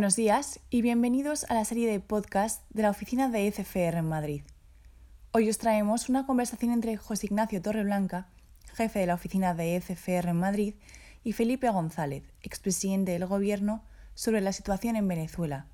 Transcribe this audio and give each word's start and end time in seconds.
Buenos 0.00 0.16
días 0.16 0.60
y 0.70 0.80
bienvenidos 0.80 1.44
a 1.50 1.54
la 1.54 1.66
serie 1.66 1.86
de 1.86 2.00
podcast 2.00 2.64
de 2.70 2.80
la 2.80 2.88
oficina 2.88 3.28
de 3.28 3.46
ECFR 3.46 3.98
en 3.98 4.08
Madrid. 4.08 4.40
Hoy 5.32 5.50
os 5.50 5.58
traemos 5.58 6.08
una 6.08 6.24
conversación 6.24 6.72
entre 6.72 6.96
José 6.96 7.26
Ignacio 7.26 7.60
Torreblanca, 7.60 8.26
jefe 8.72 9.00
de 9.00 9.06
la 9.06 9.12
oficina 9.12 9.52
de 9.52 9.76
ECFR 9.76 10.30
en 10.30 10.38
Madrid, 10.38 10.74
y 11.22 11.32
Felipe 11.32 11.68
González, 11.68 12.22
expresidente 12.42 13.12
del 13.12 13.26
Gobierno, 13.26 13.84
sobre 14.14 14.40
la 14.40 14.54
situación 14.54 14.96
en 14.96 15.06
Venezuela. 15.06 15.66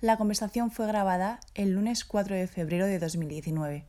La 0.00 0.16
conversación 0.16 0.72
fue 0.72 0.88
grabada 0.88 1.38
el 1.54 1.70
lunes 1.70 2.04
4 2.04 2.34
de 2.34 2.48
febrero 2.48 2.86
de 2.86 2.98
2019. 2.98 3.84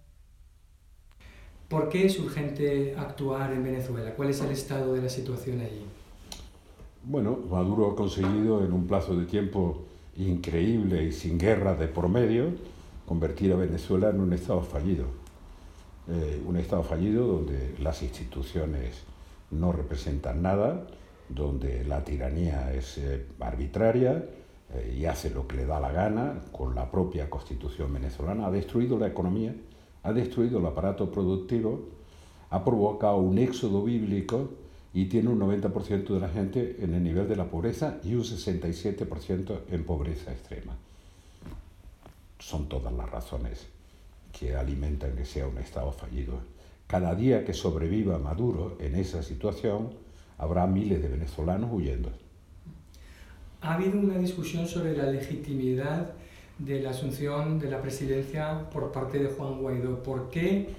¿Por 1.69 1.89
qué 1.89 2.05
es 2.05 2.19
urgente 2.19 2.93
actuar 2.99 3.51
en 3.51 3.63
Venezuela? 3.63 4.13
¿Cuál 4.13 4.29
es 4.29 4.41
el 4.41 4.51
estado 4.51 4.93
de 4.93 5.01
la 5.01 5.09
situación 5.09 5.59
allí? 5.59 5.87
Bueno, 7.03 7.39
Maduro 7.49 7.89
ha 7.89 7.95
conseguido 7.95 8.63
en 8.63 8.73
un 8.73 8.85
plazo 8.85 9.15
de 9.15 9.25
tiempo 9.25 9.85
increíble 10.17 11.03
y 11.03 11.11
sin 11.11 11.39
guerra 11.39 11.73
de 11.73 11.87
por 11.87 12.07
medio 12.07 12.49
convertir 13.07 13.51
a 13.53 13.55
Venezuela 13.55 14.11
en 14.11 14.19
un 14.21 14.33
Estado 14.33 14.61
fallido. 14.61 15.05
Eh, 16.07 16.43
un 16.45 16.57
Estado 16.57 16.83
fallido 16.83 17.25
donde 17.25 17.73
las 17.79 18.03
instituciones 18.03 19.01
no 19.49 19.71
representan 19.71 20.43
nada, 20.43 20.85
donde 21.27 21.83
la 21.85 22.03
tiranía 22.03 22.71
es 22.71 22.99
eh, 22.99 23.25
arbitraria 23.39 24.23
eh, 24.71 24.95
y 24.99 25.05
hace 25.05 25.31
lo 25.31 25.47
que 25.47 25.55
le 25.57 25.65
da 25.65 25.79
la 25.79 25.91
gana 25.91 26.43
con 26.51 26.75
la 26.75 26.91
propia 26.91 27.31
constitución 27.31 27.91
venezolana. 27.91 28.45
Ha 28.45 28.51
destruido 28.51 28.99
la 28.99 29.07
economía, 29.07 29.55
ha 30.03 30.13
destruido 30.13 30.59
el 30.59 30.67
aparato 30.67 31.11
productivo, 31.11 31.79
ha 32.51 32.63
provocado 32.63 33.17
un 33.17 33.39
éxodo 33.39 33.83
bíblico 33.83 34.49
y 34.93 35.05
tiene 35.05 35.29
un 35.29 35.39
90% 35.39 36.13
de 36.13 36.19
la 36.19 36.29
gente 36.29 36.77
en 36.79 36.93
el 36.93 37.03
nivel 37.03 37.27
de 37.27 37.35
la 37.35 37.45
pobreza 37.45 37.99
y 38.03 38.13
un 38.13 38.23
67% 38.23 39.59
en 39.69 39.83
pobreza 39.85 40.31
extrema. 40.31 40.75
Son 42.39 42.67
todas 42.67 42.91
las 42.93 43.09
razones 43.09 43.67
que 44.37 44.55
alimentan 44.55 45.15
que 45.15 45.25
sea 45.25 45.47
un 45.47 45.57
Estado 45.57 45.91
fallido. 45.91 46.39
Cada 46.87 47.15
día 47.15 47.45
que 47.45 47.53
sobreviva 47.53 48.17
Maduro 48.17 48.77
en 48.79 48.95
esa 48.95 49.23
situación, 49.23 49.91
habrá 50.37 50.67
miles 50.67 51.01
de 51.01 51.07
venezolanos 51.07 51.69
huyendo. 51.71 52.11
Ha 53.61 53.75
habido 53.75 53.99
una 53.99 54.17
discusión 54.17 54.67
sobre 54.67 54.97
la 54.97 55.05
legitimidad 55.05 56.13
de 56.57 56.81
la 56.81 56.89
asunción 56.89 57.59
de 57.59 57.69
la 57.69 57.81
presidencia 57.81 58.69
por 58.71 58.91
parte 58.91 59.19
de 59.19 59.29
Juan 59.29 59.59
Guaidó. 59.59 60.03
¿Por 60.03 60.29
qué 60.29 60.69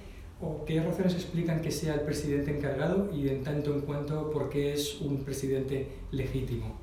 o 0.42 0.64
qué 0.64 0.82
razones 0.82 1.14
explican 1.14 1.62
que 1.62 1.70
sea 1.70 1.94
el 1.94 2.00
presidente 2.00 2.56
encargado 2.56 3.08
y 3.14 3.28
en 3.28 3.44
tanto 3.44 3.74
en 3.74 3.82
cuanto 3.82 4.30
por 4.30 4.50
qué 4.50 4.72
es 4.72 5.00
un 5.00 5.18
presidente 5.18 5.88
legítimo? 6.10 6.74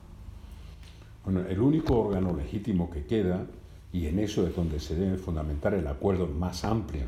Bueno, 1.26 1.42
el 1.48 1.60
único 1.60 2.00
órgano 2.00 2.36
legítimo 2.36 2.90
que 2.90 3.06
queda, 3.06 3.46
y 3.92 4.08
en 4.08 4.20
eso 4.20 4.48
es 4.48 4.56
donde 4.56 4.80
se 4.80 4.96
debe 4.96 5.18
fundamentar 5.18 5.74
el 5.74 5.88
acuerdo 5.88 6.28
más 6.28 6.64
amplio 6.64 7.06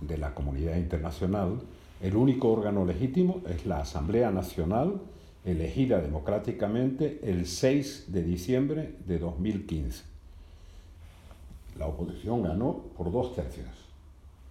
de 0.00 0.16
la 0.16 0.34
comunidad 0.34 0.76
internacional, 0.76 1.60
el 2.00 2.16
único 2.16 2.52
órgano 2.52 2.84
legítimo 2.84 3.42
es 3.48 3.66
la 3.66 3.80
Asamblea 3.80 4.30
Nacional 4.30 5.00
elegida 5.44 6.00
democráticamente 6.00 7.20
el 7.22 7.46
6 7.46 8.04
de 8.08 8.22
diciembre 8.22 8.94
de 9.06 9.18
2015. 9.18 10.04
La 11.76 11.86
oposición 11.86 12.42
ganó 12.42 12.84
por 12.96 13.10
dos 13.10 13.34
tercios. 13.34 13.87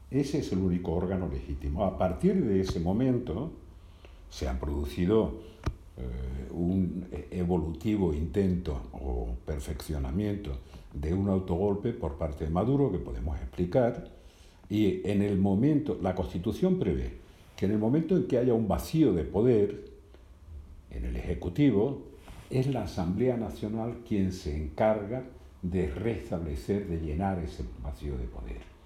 Ese 0.10 0.40
es 0.40 0.52
el 0.54 0.60
único 0.60 0.94
órgano 0.94 1.28
legítimo. 1.28 1.84
A 1.84 1.98
partir 1.98 2.44
de 2.46 2.62
ese 2.62 2.80
momento 2.80 3.52
se 4.30 4.48
han 4.48 4.60
producido 4.60 5.42
eh, 5.98 6.48
un 6.52 7.08
evolutivo 7.32 8.14
intento 8.14 8.84
o 8.94 9.36
perfeccionamiento 9.46 10.52
de 10.94 11.14
un 11.14 11.30
autogolpe 11.30 11.92
por 11.92 12.18
parte 12.18 12.46
de 12.46 12.50
Maduro 12.50 12.92
que 12.92 13.00
podemos 13.00 13.38
explicar 13.38 14.18
y 14.70 15.08
en 15.10 15.22
el 15.22 15.38
momento, 15.38 15.98
la 16.02 16.14
Constitución 16.14 16.78
prevé 16.78 17.14
que 17.56 17.66
en 17.66 17.72
el 17.72 17.78
momento 17.78 18.16
en 18.16 18.28
que 18.28 18.38
haya 18.38 18.54
un 18.54 18.68
vacío 18.68 19.14
de 19.14 19.24
poder 19.24 19.92
en 20.92 21.06
el 21.06 21.16
Ejecutivo, 21.16 22.04
es 22.50 22.68
la 22.68 22.84
Asamblea 22.84 23.38
Nacional 23.38 24.00
quien 24.08 24.32
se 24.32 24.56
encarga 24.56 25.24
de 25.62 25.90
restablecer, 25.90 26.88
de 26.88 27.00
llenar 27.00 27.40
ese 27.40 27.64
vacío 27.84 28.18
de 28.18 28.26
poder. 28.26 28.77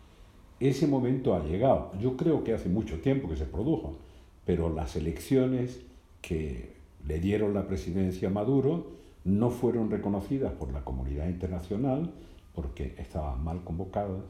Ese 0.62 0.86
momento 0.86 1.34
ha 1.34 1.44
llegado. 1.44 1.92
Yo 2.00 2.16
creo 2.16 2.44
que 2.44 2.54
hace 2.54 2.70
mucho 2.70 3.02
tiempo 3.02 3.28
que 3.28 3.36
se 3.36 3.46
produjo, 3.46 3.98
pero 4.46 4.72
las 4.72 4.96
elecciones 4.96 5.82
que 6.22 6.76
le 7.04 7.20
dieron 7.20 7.56
la 7.56 7.66
presidencia 7.66 8.28
a 8.28 8.32
Maduro 8.32 8.92
no 9.24 9.50
fueron 9.50 9.90
reconocidas 9.90 10.54
por 10.54 10.72
la 10.72 10.84
comunidad 10.84 11.28
internacional 11.30 12.14
porque 12.54 12.94
estaban 13.00 13.44
mal 13.44 13.64
convocadas, 13.64 14.22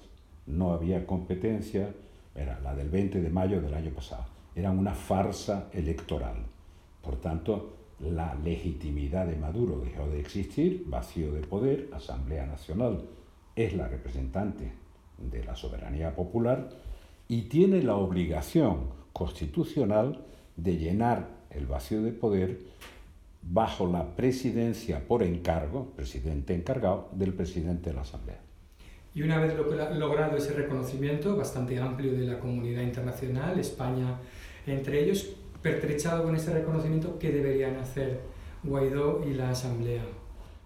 no 0.48 0.72
había 0.72 1.06
competencia, 1.06 1.94
era 2.34 2.62
la 2.62 2.76
del 2.76 2.90
20 2.90 3.20
de 3.20 3.30
mayo 3.30 3.60
del 3.60 3.74
año 3.74 3.92
pasado, 3.92 4.24
era 4.56 4.72
una 4.72 4.94
farsa 4.94 5.68
electoral. 5.74 6.38
Por 7.02 7.18
tanto, 7.18 7.74
la 8.00 8.36
legitimidad 8.36 9.28
de 9.28 9.36
Maduro 9.36 9.82
dejó 9.82 10.08
de 10.08 10.22
existir, 10.22 10.86
vacío 10.88 11.34
de 11.34 11.42
poder, 11.42 11.90
Asamblea 11.92 12.46
Nacional 12.46 13.04
es 13.54 13.76
la 13.76 13.90
representante 13.90 14.80
de 15.30 15.44
la 15.44 15.56
soberanía 15.56 16.16
popular 16.16 16.70
y 17.28 17.44
tiene 17.44 17.82
la 17.84 17.96
obligación 17.96 18.90
constitucional 19.14 20.26
de 20.56 20.78
llenar 20.78 21.28
el 21.50 21.66
vacío 21.66 22.02
de 22.02 22.12
poder 22.12 22.60
bajo 23.42 23.88
la 23.88 24.16
presidencia 24.16 25.08
por 25.08 25.24
encargo, 25.24 25.88
presidente 25.96 26.54
encargado, 26.54 27.10
del 27.14 27.34
presidente 27.34 27.90
de 27.90 27.96
la 27.96 28.02
Asamblea. 28.02 28.40
Y 29.14 29.24
una 29.24 29.40
vez 29.40 29.56
logrado 29.98 30.38
ese 30.38 30.54
reconocimiento 30.54 31.36
bastante 31.36 31.78
amplio 31.80 32.14
de 32.14 32.26
la 32.26 32.40
comunidad 32.40 32.82
internacional, 32.82 33.60
España 33.60 34.18
entre 34.66 35.04
ellos, 35.04 35.36
pertrechado 35.62 36.24
con 36.24 36.36
ese 36.36 36.54
reconocimiento, 36.54 37.18
¿qué 37.20 37.32
deberían 37.32 37.76
hacer 37.78 38.22
Guaidó 38.64 39.24
y 39.28 39.34
la 39.34 39.50
Asamblea? 39.50 40.04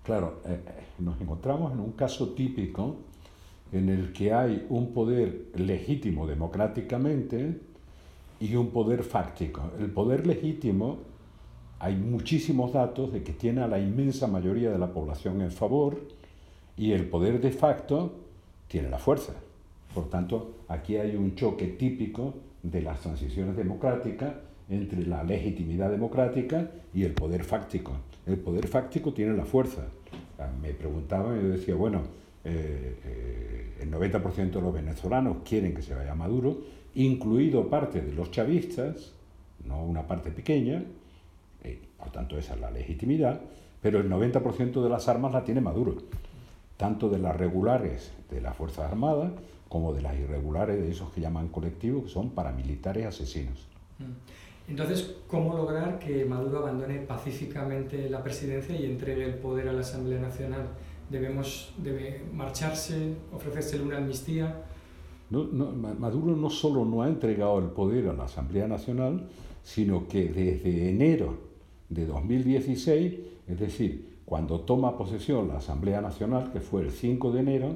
Claro, 0.04 0.42
eh, 0.46 0.60
eh, 0.66 0.84
nos 1.00 1.20
encontramos 1.20 1.74
en 1.74 1.80
un 1.80 1.94
caso 1.94 2.30
típico 2.30 2.98
en 3.76 3.90
el 3.90 4.14
que 4.14 4.34
hay 4.34 4.66
un 4.70 4.94
poder 4.94 5.48
legítimo 5.56 6.26
democráticamente 6.26 7.60
y 8.40 8.56
un 8.56 8.70
poder 8.70 9.04
fáctico. 9.04 9.72
El 9.80 9.92
poder 9.92 10.26
legítimo, 10.26 11.00
hay 11.80 11.96
muchísimos 11.96 12.74
datos 12.74 13.12
de 13.12 13.22
que 13.24 13.34
tiene 13.34 13.62
a 13.62 13.68
la 13.68 13.80
inmensa 13.80 14.28
mayoría 14.28 14.72
de 14.72 14.80
la 14.80 14.94
población 14.94 15.42
en 15.42 15.52
favor 15.52 16.00
y 16.78 16.92
el 16.92 17.08
poder 17.10 17.42
de 17.42 17.52
facto 17.52 18.14
tiene 18.68 18.90
la 18.90 18.98
fuerza. 18.98 19.34
Por 19.94 20.10
tanto, 20.10 20.56
aquí 20.68 20.98
hay 20.98 21.16
un 21.16 21.36
choque 21.36 21.68
típico 21.68 22.34
de 22.64 22.82
las 22.82 23.02
transiciones 23.02 23.56
democráticas 23.56 24.34
entre 24.70 25.06
la 25.06 25.24
legitimidad 25.24 25.92
democrática 25.92 26.72
y 26.94 27.04
el 27.04 27.14
poder 27.14 27.44
fáctico. 27.44 27.92
El 28.26 28.38
poder 28.38 28.68
fáctico 28.68 29.14
tiene 29.14 29.34
la 29.34 29.46
fuerza. 29.46 29.86
Me 30.62 30.74
preguntaban 30.74 31.38
y 31.38 31.44
yo 31.44 31.50
decía, 31.50 31.76
bueno, 31.76 32.02
eh, 32.46 33.74
el 33.82 33.92
90% 33.92 34.52
de 34.52 34.62
los 34.62 34.74
venezolanos 34.74 35.38
quieren 35.44 35.74
que 35.74 35.82
se 35.82 35.96
vaya 35.96 36.16
Maduro, 36.16 36.58
incluido 36.96 37.70
parte 37.70 38.02
de 38.02 38.14
los 38.14 38.32
chavistas, 38.32 39.14
no 39.66 39.84
una 39.84 40.08
parte 40.08 40.32
pequeña, 40.32 40.84
eh, 41.64 41.80
por 41.98 42.12
tanto 42.12 42.38
esa 42.38 42.54
es 42.54 42.62
la 42.62 42.72
legitimidad, 42.72 43.42
pero 43.82 44.00
el 44.00 44.10
90% 44.10 44.84
de 44.84 44.90
las 44.90 45.08
armas 45.08 45.34
la 45.34 45.44
tiene 45.44 45.62
Maduro, 45.62 45.98
tanto 46.78 47.10
de 47.10 47.20
las 47.20 47.36
regulares 47.36 48.12
de 48.30 48.42
las 48.42 48.56
Fuerzas 48.56 48.92
Armadas 48.92 49.32
como 49.68 49.94
de 49.94 50.02
las 50.02 50.18
irregulares 50.18 50.80
de 50.80 50.92
esos 50.92 51.12
que 51.12 51.22
llaman 51.22 51.50
colectivos, 51.50 52.04
que 52.04 52.10
son 52.10 52.30
paramilitares 52.30 53.06
asesinos. 53.06 53.68
Mm. 54.00 54.70
Entonces, 54.72 55.18
¿cómo 55.28 55.56
lograr 55.56 56.00
que 56.00 56.26
Maduro 56.26 56.60
abandone 56.60 57.00
pacíficamente 57.00 58.10
la 58.10 58.24
presidencia 58.24 58.76
y 58.76 58.86
entregue 58.86 59.26
el 59.26 59.36
poder 59.36 59.70
a 59.70 59.74
la 59.74 59.82
Asamblea 59.82 60.20
Nacional? 60.20 60.68
¿Debemos, 61.10 61.74
¿Debe 61.78 62.24
marcharse, 62.34 63.14
ofrecerse 63.32 63.80
una 63.80 63.98
amnistía? 63.98 64.64
Maduro 65.30 66.36
no 66.36 66.50
solo 66.50 66.84
no 66.86 67.04
ha 67.04 67.08
entregado 67.08 67.60
el 67.60 67.66
poder 67.66 68.10
a 68.10 68.14
la 68.14 68.26
Asamblea 68.26 68.68
Nacional, 68.68 69.28
sino 69.64 70.08
que 70.08 70.30
desde 70.30 70.90
enero 70.90 71.38
de 71.90 72.06
2016, 72.08 73.14
es 73.48 73.60
decir, 73.60 74.18
cuando 74.26 74.62
toma 74.62 74.98
posesión 74.98 75.48
la 75.48 75.58
Asamblea 75.58 76.02
Nacional, 76.02 76.52
que 76.52 76.60
fue 76.60 76.82
el 76.82 76.92
5 76.92 77.32
de 77.32 77.40
enero, 77.40 77.76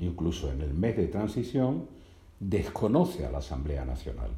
incluso 0.00 0.52
en 0.52 0.60
el 0.60 0.74
mes 0.74 0.96
de 0.96 1.08
transición, 1.08 1.86
desconoce 2.38 3.24
a 3.24 3.30
la 3.30 3.38
Asamblea 3.38 3.86
Nacional, 3.86 4.30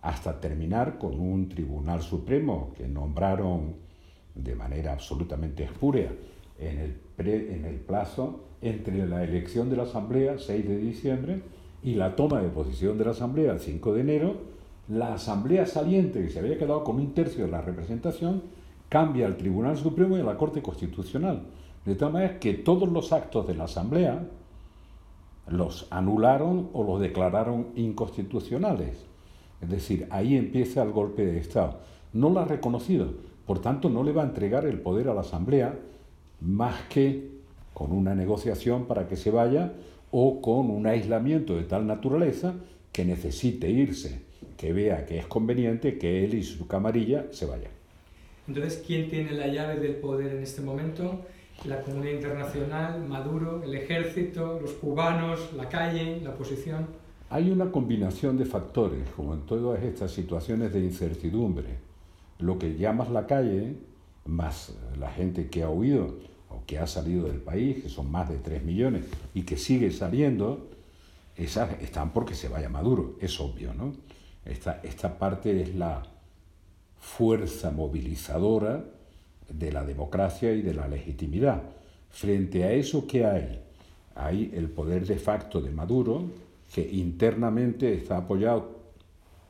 hasta 0.00 0.40
terminar 0.40 0.98
con 0.98 1.20
un 1.20 1.48
Tribunal 1.50 2.00
Supremo 2.00 2.72
que 2.76 2.88
nombraron 2.88 3.74
de 4.34 4.54
manera 4.54 4.92
absolutamente 4.92 5.64
espúrea 5.64 6.10
en 6.68 6.78
el, 6.78 7.28
en 7.28 7.64
el 7.64 7.76
plazo 7.76 8.44
entre 8.60 9.06
la 9.06 9.24
elección 9.24 9.68
de 9.70 9.76
la 9.76 9.82
Asamblea, 9.82 10.38
6 10.38 10.68
de 10.68 10.76
diciembre, 10.78 11.42
y 11.82 11.94
la 11.94 12.14
toma 12.14 12.40
de 12.40 12.48
posición 12.48 12.96
de 12.96 13.04
la 13.04 13.10
Asamblea, 13.10 13.52
el 13.52 13.60
5 13.60 13.94
de 13.94 14.00
enero, 14.00 14.36
la 14.88 15.14
Asamblea 15.14 15.66
saliente, 15.66 16.22
que 16.22 16.30
se 16.30 16.38
había 16.38 16.58
quedado 16.58 16.84
con 16.84 16.96
un 16.96 17.12
tercio 17.12 17.44
de 17.44 17.50
la 17.50 17.60
representación, 17.60 18.42
cambia 18.88 19.26
al 19.26 19.36
Tribunal 19.36 19.76
Supremo 19.76 20.16
y 20.16 20.20
a 20.20 20.24
la 20.24 20.36
Corte 20.36 20.60
Constitucional 20.60 21.44
De 21.86 21.94
tal 21.94 22.12
manera 22.12 22.38
que 22.38 22.52
todos 22.52 22.88
los 22.88 23.12
actos 23.12 23.46
de 23.46 23.54
la 23.54 23.64
Asamblea 23.64 24.28
los 25.48 25.88
anularon 25.90 26.68
o 26.72 26.84
los 26.84 27.00
declararon 27.00 27.68
inconstitucionales. 27.74 29.04
Es 29.60 29.68
decir, 29.68 30.06
ahí 30.10 30.36
empieza 30.36 30.82
el 30.82 30.92
golpe 30.92 31.24
de 31.24 31.38
Estado. 31.38 31.80
No 32.12 32.30
lo 32.30 32.40
ha 32.40 32.44
reconocido, 32.44 33.08
por 33.46 33.60
tanto 33.60 33.88
no 33.88 34.04
le 34.04 34.12
va 34.12 34.22
a 34.22 34.26
entregar 34.26 34.66
el 34.66 34.80
poder 34.80 35.08
a 35.08 35.14
la 35.14 35.22
Asamblea 35.22 35.74
más 36.44 36.82
que 36.88 37.30
con 37.72 37.92
una 37.92 38.14
negociación 38.14 38.86
para 38.86 39.08
que 39.08 39.16
se 39.16 39.30
vaya 39.30 39.72
o 40.10 40.40
con 40.40 40.70
un 40.70 40.86
aislamiento 40.86 41.56
de 41.56 41.64
tal 41.64 41.86
naturaleza 41.86 42.54
que 42.92 43.04
necesite 43.04 43.70
irse, 43.70 44.20
que 44.56 44.72
vea 44.72 45.06
que 45.06 45.18
es 45.18 45.26
conveniente 45.26 45.98
que 45.98 46.24
él 46.24 46.34
y 46.34 46.42
su 46.42 46.66
camarilla 46.66 47.26
se 47.30 47.46
vayan. 47.46 47.70
Entonces, 48.46 48.82
¿quién 48.86 49.08
tiene 49.08 49.32
la 49.32 49.46
llave 49.46 49.80
del 49.80 49.96
poder 49.96 50.34
en 50.34 50.42
este 50.42 50.60
momento? 50.60 51.20
La 51.64 51.80
comunidad 51.80 52.14
internacional, 52.14 53.06
Maduro, 53.08 53.62
el 53.62 53.74
ejército, 53.74 54.58
los 54.60 54.72
cubanos, 54.72 55.52
la 55.56 55.68
calle, 55.68 56.20
la 56.22 56.30
oposición. 56.30 56.86
Hay 57.30 57.50
una 57.50 57.70
combinación 57.70 58.36
de 58.36 58.44
factores, 58.44 59.08
como 59.16 59.32
en 59.34 59.42
todas 59.42 59.82
estas 59.82 60.10
situaciones 60.10 60.72
de 60.72 60.80
incertidumbre. 60.80 61.78
Lo 62.40 62.58
que 62.58 62.76
llamas 62.76 63.10
la 63.10 63.26
calle, 63.26 63.76
más 64.26 64.74
la 64.98 65.10
gente 65.10 65.48
que 65.48 65.62
ha 65.62 65.70
huido 65.70 66.16
que 66.66 66.78
ha 66.78 66.86
salido 66.86 67.26
del 67.26 67.40
país, 67.40 67.82
que 67.82 67.88
son 67.88 68.10
más 68.10 68.28
de 68.28 68.38
3 68.38 68.62
millones, 68.62 69.04
y 69.34 69.42
que 69.42 69.56
sigue 69.56 69.90
saliendo, 69.90 70.68
esas 71.36 71.80
están 71.82 72.12
porque 72.12 72.34
se 72.34 72.48
vaya 72.48 72.68
Maduro, 72.68 73.16
es 73.20 73.40
obvio, 73.40 73.74
¿no? 73.74 73.94
Esta, 74.44 74.80
esta 74.82 75.18
parte 75.18 75.62
es 75.62 75.74
la 75.74 76.02
fuerza 76.98 77.70
movilizadora 77.70 78.84
de 79.48 79.72
la 79.72 79.84
democracia 79.84 80.52
y 80.52 80.62
de 80.62 80.74
la 80.74 80.88
legitimidad. 80.88 81.62
Frente 82.10 82.64
a 82.64 82.72
eso, 82.72 83.06
¿qué 83.06 83.24
hay? 83.24 83.60
Hay 84.14 84.52
el 84.54 84.68
poder 84.68 85.06
de 85.06 85.16
facto 85.16 85.60
de 85.60 85.70
Maduro, 85.70 86.24
que 86.72 86.82
internamente 86.82 87.94
está 87.94 88.18
apoyado, 88.18 88.78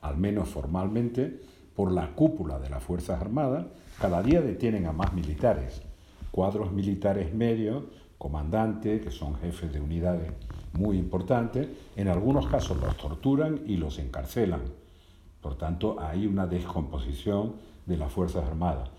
al 0.01 0.17
menos 0.17 0.49
formalmente, 0.49 1.39
por 1.75 1.91
la 1.91 2.11
cúpula 2.15 2.59
de 2.59 2.69
las 2.69 2.83
Fuerzas 2.83 3.21
Armadas. 3.21 3.65
Cada 3.99 4.21
día 4.21 4.41
detienen 4.41 4.85
a 4.85 4.91
más 4.91 5.13
militares, 5.13 5.81
cuadros 6.33 6.71
militares 6.71 7.31
medios, 7.31 7.83
comandantes, 8.17 9.03
que 9.03 9.11
son 9.11 9.35
jefes 9.35 9.71
de 9.71 9.79
unidades 9.79 10.31
muy 10.73 10.97
importantes. 10.97 11.67
En 11.95 12.07
algunos 12.07 12.47
casos 12.47 12.81
los 12.81 12.97
torturan 12.97 13.61
y 13.67 13.77
los 13.77 13.99
encarcelan. 13.99 14.61
Por 15.41 15.55
tanto, 15.59 15.97
hay 15.99 16.25
una 16.25 16.47
descomposición 16.47 17.53
de 17.85 17.97
las 17.97 18.11
Fuerzas 18.11 18.45
Armadas. 18.45 18.89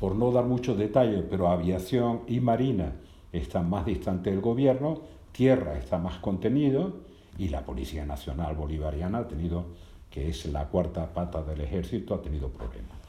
Por 0.00 0.16
no 0.16 0.32
dar 0.32 0.46
muchos 0.46 0.78
detalles, 0.78 1.22
pero 1.28 1.48
aviación 1.48 2.22
y 2.26 2.40
marina 2.40 2.92
están 3.30 3.68
más 3.68 3.84
distantes 3.84 4.32
del 4.32 4.40
gobierno, 4.40 5.02
tierra 5.30 5.76
está 5.76 5.98
más 5.98 6.16
contenido 6.20 7.00
y 7.36 7.48
la 7.48 7.66
Policía 7.66 8.06
Nacional 8.06 8.56
Bolivariana 8.56 9.18
ha 9.18 9.28
tenido, 9.28 9.66
que 10.08 10.30
es 10.30 10.46
la 10.46 10.68
cuarta 10.68 11.12
pata 11.12 11.42
del 11.42 11.60
ejército, 11.60 12.14
ha 12.14 12.22
tenido 12.22 12.48
problemas. 12.48 13.03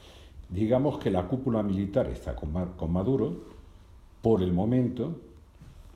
Digamos 0.48 0.98
que 0.98 1.10
la 1.10 1.26
cúpula 1.26 1.62
militar 1.62 2.06
está 2.06 2.36
con 2.36 2.92
Maduro, 2.92 3.56
por 4.22 4.42
el 4.42 4.52
momento, 4.52 5.16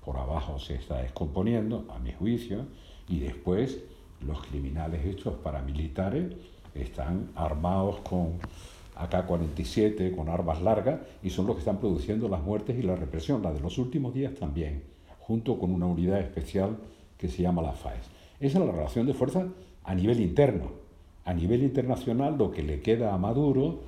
por 0.05 0.17
abajo 0.17 0.59
se 0.59 0.75
está 0.75 0.99
descomponiendo, 0.99 1.87
a 1.95 1.99
mi 1.99 2.13
juicio, 2.13 2.67
y 3.09 3.21
después 3.21 3.81
los 4.21 4.43
criminales 4.43 5.05
estos 5.05 5.35
paramilitares 5.35 6.35
están 6.75 7.31
armados 7.35 8.01
con 8.01 8.39
AK-47, 8.97 10.15
con 10.15 10.29
armas 10.29 10.61
largas, 10.63 11.01
y 11.23 11.31
son 11.31 11.47
los 11.47 11.57
que 11.57 11.61
están 11.61 11.79
produciendo 11.79 12.29
las 12.29 12.43
muertes 12.43 12.79
y 12.79 12.83
la 12.83 12.97
represión, 12.97 13.43
la 13.43 13.53
de 13.53 13.61
los 13.61 13.79
últimos 13.79 14.15
días 14.15 14.35
también, 14.35 14.83
junto 15.21 15.59
con 15.59 15.73
una 15.73 15.87
unidad 15.87 16.21
especial 16.21 16.77
que 17.17 17.29
se 17.29 17.43
llama 17.43 17.63
la 17.63 17.73
FAES. 17.73 18.07
Esa 18.41 18.59
es 18.59 18.65
la 18.65 18.73
relación 18.73 19.07
de 19.07 19.15
fuerza 19.15 19.47
a 19.85 19.95
nivel 19.95 20.21
interno. 20.21 20.73
A 21.25 21.35
nivel 21.35 21.63
internacional, 21.63 22.37
lo 22.39 22.51
que 22.51 22.63
le 22.63 22.81
queda 22.81 23.15
a 23.15 23.19
Maduro, 23.19 23.81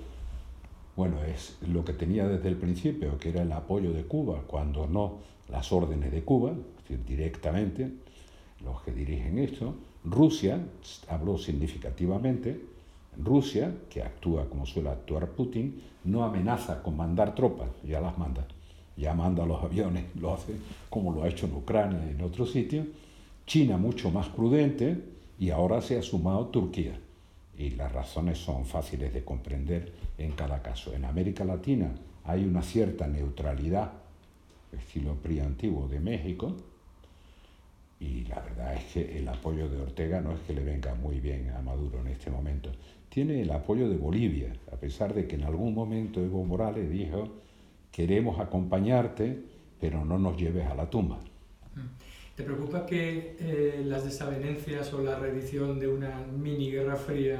bueno, 0.96 1.22
es 1.24 1.56
lo 1.66 1.84
que 1.84 1.92
tenía 1.92 2.26
desde 2.28 2.48
el 2.48 2.56
principio, 2.56 3.18
que 3.18 3.30
era 3.30 3.42
el 3.42 3.52
apoyo 3.52 3.92
de 3.92 4.04
Cuba, 4.04 4.42
cuando 4.46 4.86
no 4.86 5.18
las 5.48 5.72
órdenes 5.72 6.12
de 6.12 6.22
Cuba, 6.22 6.50
es 6.50 6.88
decir, 6.88 7.04
directamente, 7.04 7.90
los 8.64 8.82
que 8.82 8.92
dirigen 8.92 9.38
esto, 9.38 9.74
Rusia 10.04 10.60
habló 11.08 11.38
significativamente, 11.38 12.60
Rusia, 13.22 13.74
que 13.90 14.02
actúa 14.02 14.48
como 14.48 14.66
suele 14.66 14.90
actuar 14.90 15.28
Putin, 15.30 15.82
no 16.04 16.24
amenaza 16.24 16.82
con 16.82 16.96
mandar 16.96 17.34
tropas, 17.34 17.68
ya 17.84 18.00
las 18.00 18.16
manda, 18.18 18.46
ya 18.96 19.14
manda 19.14 19.46
los 19.46 19.62
aviones, 19.62 20.04
lo 20.20 20.34
hace 20.34 20.54
como 20.88 21.12
lo 21.12 21.22
ha 21.22 21.28
hecho 21.28 21.46
en 21.46 21.54
Ucrania 21.54 22.00
y 22.06 22.10
en 22.10 22.22
otros 22.22 22.52
sitios. 22.52 22.86
China 23.46 23.76
mucho 23.76 24.10
más 24.10 24.28
prudente 24.28 24.96
y 25.38 25.50
ahora 25.50 25.82
se 25.82 25.98
ha 25.98 26.02
sumado 26.02 26.46
Turquía. 26.46 26.98
Y 27.56 27.70
las 27.70 27.92
razones 27.92 28.38
son 28.38 28.64
fáciles 28.64 29.12
de 29.12 29.24
comprender 29.24 29.92
en 30.18 30.32
cada 30.32 30.62
caso. 30.62 30.94
En 30.94 31.04
América 31.04 31.44
Latina 31.44 31.92
hay 32.24 32.44
una 32.44 32.62
cierta 32.62 33.06
neutralidad, 33.06 33.92
estilo 34.72 35.14
PRI 35.16 35.40
antiguo 35.40 35.88
de 35.88 36.00
México, 36.00 36.56
y 38.02 38.24
la 38.24 38.40
verdad 38.40 38.74
es 38.74 38.84
que 38.92 39.18
el 39.18 39.28
apoyo 39.28 39.68
de 39.68 39.80
Ortega 39.80 40.20
no 40.20 40.32
es 40.32 40.40
que 40.40 40.54
le 40.54 40.64
venga 40.64 40.92
muy 40.96 41.20
bien 41.20 41.50
a 41.50 41.62
Maduro 41.62 42.00
en 42.00 42.08
este 42.08 42.30
momento. 42.30 42.70
Tiene 43.08 43.42
el 43.42 43.50
apoyo 43.52 43.88
de 43.88 43.96
Bolivia, 43.96 44.52
a 44.72 44.76
pesar 44.76 45.14
de 45.14 45.28
que 45.28 45.36
en 45.36 45.44
algún 45.44 45.72
momento 45.72 46.20
Evo 46.20 46.44
Morales 46.44 46.90
dijo, 46.90 47.28
queremos 47.92 48.40
acompañarte, 48.40 49.40
pero 49.80 50.04
no 50.04 50.18
nos 50.18 50.36
lleves 50.36 50.66
a 50.66 50.74
la 50.74 50.90
tumba. 50.90 51.18
Mm. 51.76 51.80
¿Te 52.36 52.42
preocupa 52.42 52.86
que 52.86 53.36
eh, 53.38 53.82
las 53.84 54.04
desavenencias 54.04 54.92
o 54.94 55.02
la 55.02 55.18
reedición 55.18 55.78
de 55.78 55.88
una 55.88 56.20
mini 56.32 56.70
guerra 56.70 56.96
fría 56.96 57.38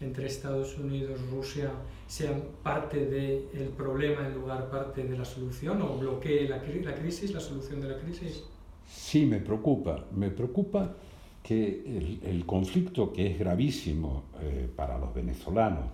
entre 0.00 0.26
Estados 0.26 0.76
Unidos 0.76 1.20
y 1.20 1.34
Rusia 1.34 1.70
sean 2.08 2.42
parte 2.62 3.06
del 3.06 3.68
problema 3.76 4.26
en 4.26 4.34
lugar 4.34 4.68
parte 4.70 5.04
de 5.04 5.16
la 5.16 5.24
solución 5.24 5.80
o 5.82 5.96
bloquee 5.98 6.48
la, 6.48 6.56
la 6.56 6.94
crisis, 6.94 7.32
la 7.32 7.40
solución 7.40 7.80
de 7.80 7.88
la 7.88 7.98
crisis? 7.98 8.44
Sí, 8.88 9.24
me 9.24 9.38
preocupa. 9.38 10.04
Me 10.12 10.30
preocupa 10.30 10.94
que 11.42 12.20
el, 12.22 12.44
conflicto, 12.46 13.12
que 13.12 13.26
es 13.26 13.38
gravísimo 13.38 14.24
eh, 14.40 14.68
para 14.74 14.98
los 14.98 15.14
venezolanos 15.14 15.84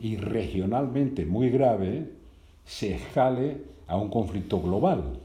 y 0.00 0.16
regionalmente 0.16 1.26
muy 1.26 1.50
grave, 1.50 2.10
se 2.64 2.94
escale 2.94 3.58
a 3.86 3.96
un 3.96 4.08
conflicto 4.08 4.60
global. 4.60 5.20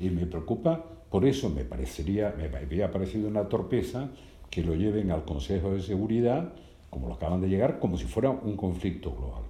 Y 0.00 0.10
me 0.10 0.26
preocupa, 0.26 0.84
por 1.14 1.26
eso 1.26 1.48
me 1.48 1.64
parecería, 1.64 2.34
me 2.36 2.46
había 2.46 2.90
parecido 2.90 3.28
una 3.28 3.48
torpeza 3.48 4.10
que 4.50 4.64
lo 4.64 4.74
lleven 4.74 5.12
al 5.12 5.24
Consejo 5.24 5.70
de 5.70 5.80
Seguridad, 5.80 6.54
como 6.90 7.06
lo 7.06 7.14
acaban 7.14 7.40
de 7.40 7.48
llegar, 7.48 7.78
como 7.78 7.96
si 7.96 8.04
fuera 8.04 8.30
un 8.30 8.56
conflicto 8.56 9.14
global. 9.14 9.44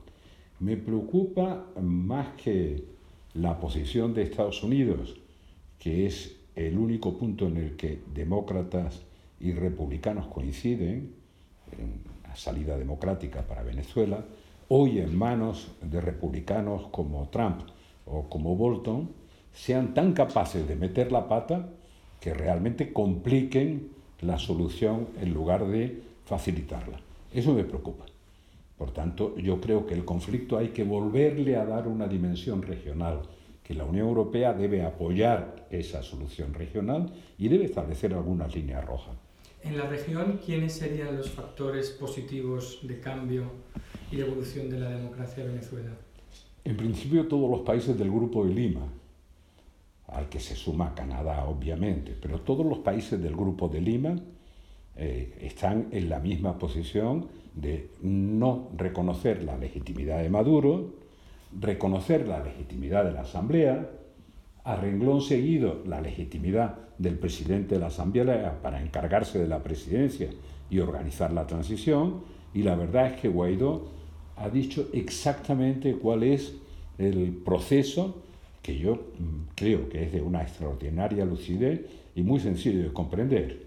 Me 0.60 0.76
preocupa 0.76 1.64
más 1.80 2.34
que 2.34 2.84
la 3.32 3.58
posición 3.60 4.12
de 4.12 4.24
Estados 4.24 4.62
Unidos, 4.62 5.16
que 5.78 6.04
es 6.04 6.36
el 6.54 6.76
único 6.76 7.16
punto 7.16 7.46
en 7.46 7.56
el 7.56 7.76
que 7.76 8.02
demócratas 8.12 9.00
y 9.40 9.52
republicanos 9.52 10.26
coinciden, 10.26 11.14
en 11.72 12.02
la 12.28 12.36
salida 12.36 12.76
democrática 12.76 13.40
para 13.46 13.62
Venezuela, 13.62 14.22
hoy 14.68 14.98
en 14.98 15.16
manos 15.16 15.70
de 15.80 16.02
republicanos 16.02 16.88
como 16.88 17.26
Trump 17.30 17.62
o 18.04 18.28
como 18.28 18.54
Bolton, 18.54 19.23
sean 19.54 19.94
tan 19.94 20.12
capaces 20.12 20.68
de 20.68 20.76
meter 20.76 21.12
la 21.12 21.28
pata 21.28 21.68
que 22.20 22.34
realmente 22.34 22.92
compliquen 22.92 23.88
la 24.20 24.38
solución 24.38 25.08
en 25.20 25.32
lugar 25.32 25.66
de 25.66 26.02
facilitarla. 26.24 26.98
Eso 27.32 27.54
me 27.54 27.64
preocupa. 27.64 28.04
Por 28.76 28.90
tanto, 28.90 29.36
yo 29.36 29.60
creo 29.60 29.86
que 29.86 29.94
el 29.94 30.04
conflicto 30.04 30.58
hay 30.58 30.68
que 30.68 30.84
volverle 30.84 31.56
a 31.56 31.64
dar 31.64 31.86
una 31.86 32.08
dimensión 32.08 32.62
regional 32.62 33.22
que 33.62 33.74
la 33.74 33.84
Unión 33.84 34.08
Europea 34.08 34.52
debe 34.52 34.82
apoyar 34.82 35.66
esa 35.70 36.02
solución 36.02 36.52
regional 36.52 37.10
y 37.38 37.48
debe 37.48 37.64
establecer 37.64 38.12
algunas 38.12 38.54
líneas 38.54 38.84
rojas. 38.84 39.16
En 39.62 39.78
la 39.78 39.88
región, 39.88 40.38
¿quiénes 40.44 40.74
serían 40.74 41.16
los 41.16 41.30
factores 41.30 41.88
positivos 41.90 42.80
de 42.82 43.00
cambio 43.00 43.44
y 44.10 44.16
de 44.16 44.26
evolución 44.26 44.68
de 44.68 44.78
la 44.78 44.90
democracia 44.90 45.42
de 45.42 45.50
Venezuela? 45.50 45.90
En 46.64 46.76
principio 46.76 47.26
todos 47.26 47.50
los 47.50 47.60
países 47.60 47.98
del 47.98 48.10
Grupo 48.10 48.44
de 48.44 48.52
Lima, 48.52 48.86
al 50.08 50.28
que 50.28 50.40
se 50.40 50.54
suma 50.54 50.94
Canadá 50.94 51.44
obviamente, 51.46 52.16
pero 52.20 52.40
todos 52.40 52.64
los 52.64 52.78
países 52.78 53.20
del 53.22 53.34
Grupo 53.34 53.68
de 53.68 53.80
Lima 53.80 54.16
eh, 54.96 55.38
están 55.40 55.88
en 55.90 56.08
la 56.08 56.20
misma 56.20 56.58
posición 56.58 57.28
de 57.54 57.90
no 58.02 58.70
reconocer 58.76 59.42
la 59.42 59.56
legitimidad 59.56 60.22
de 60.22 60.28
Maduro, 60.28 60.94
reconocer 61.58 62.28
la 62.28 62.42
legitimidad 62.42 63.04
de 63.04 63.12
la 63.12 63.22
Asamblea, 63.22 63.90
a 64.64 64.76
renglón 64.76 65.20
seguido 65.20 65.82
la 65.86 66.00
legitimidad 66.00 66.76
del 66.98 67.18
presidente 67.18 67.74
de 67.74 67.80
la 67.80 67.88
Asamblea 67.88 68.60
para 68.62 68.82
encargarse 68.82 69.38
de 69.38 69.48
la 69.48 69.62
presidencia 69.62 70.30
y 70.70 70.78
organizar 70.78 71.32
la 71.32 71.46
transición, 71.46 72.22
y 72.54 72.62
la 72.62 72.76
verdad 72.76 73.08
es 73.08 73.20
que 73.20 73.28
Guaidó 73.28 73.88
ha 74.36 74.48
dicho 74.48 74.88
exactamente 74.92 75.94
cuál 75.94 76.22
es 76.22 76.56
el 76.98 77.36
proceso 77.44 78.22
que 78.64 78.78
yo 78.78 78.94
mm, 78.94 79.52
creo 79.54 79.90
que 79.90 80.04
es 80.04 80.12
de 80.12 80.22
una 80.22 80.40
extraordinaria 80.40 81.26
lucidez 81.26 81.82
y 82.16 82.22
muy 82.22 82.40
sencillo 82.40 82.82
de 82.82 82.94
comprender. 82.94 83.62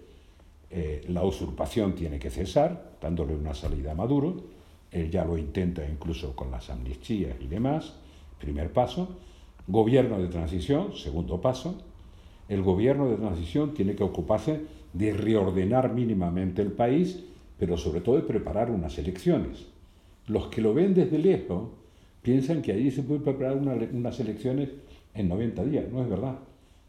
Eh, 0.70 1.04
la 1.08 1.24
usurpación 1.24 1.94
tiene 1.94 2.18
que 2.18 2.30
cesar, 2.30 2.96
dándole 3.00 3.36
una 3.36 3.54
salida 3.54 3.92
a 3.92 3.94
Maduro. 3.94 4.42
Él 4.90 5.08
ya 5.08 5.24
lo 5.24 5.38
intenta 5.38 5.88
incluso 5.88 6.34
con 6.34 6.50
las 6.50 6.68
amnistías 6.68 7.36
y 7.40 7.46
demás. 7.46 7.94
Primer 8.40 8.72
paso. 8.72 9.16
Gobierno 9.68 10.18
de 10.18 10.26
transición, 10.26 10.92
segundo 10.96 11.40
paso. 11.40 11.80
El 12.48 12.62
gobierno 12.62 13.08
de 13.08 13.18
transición 13.18 13.74
tiene 13.74 13.94
que 13.94 14.02
ocuparse 14.02 14.62
de 14.92 15.12
reordenar 15.12 15.94
mínimamente 15.94 16.60
el 16.60 16.72
país, 16.72 17.22
pero 17.56 17.76
sobre 17.76 18.00
todo 18.00 18.16
de 18.16 18.22
preparar 18.22 18.72
unas 18.72 18.98
elecciones. 18.98 19.66
Los 20.26 20.48
que 20.48 20.60
lo 20.60 20.74
ven 20.74 20.94
desde 20.94 21.18
lejos 21.18 21.68
piensan 22.22 22.62
que 22.62 22.72
allí 22.72 22.90
se 22.90 23.02
puede 23.02 23.20
preparar 23.20 23.56
unas 23.56 24.20
elecciones 24.20 24.70
en 25.14 25.28
90 25.28 25.64
días. 25.64 25.84
No 25.90 26.02
es 26.02 26.08
verdad. 26.08 26.38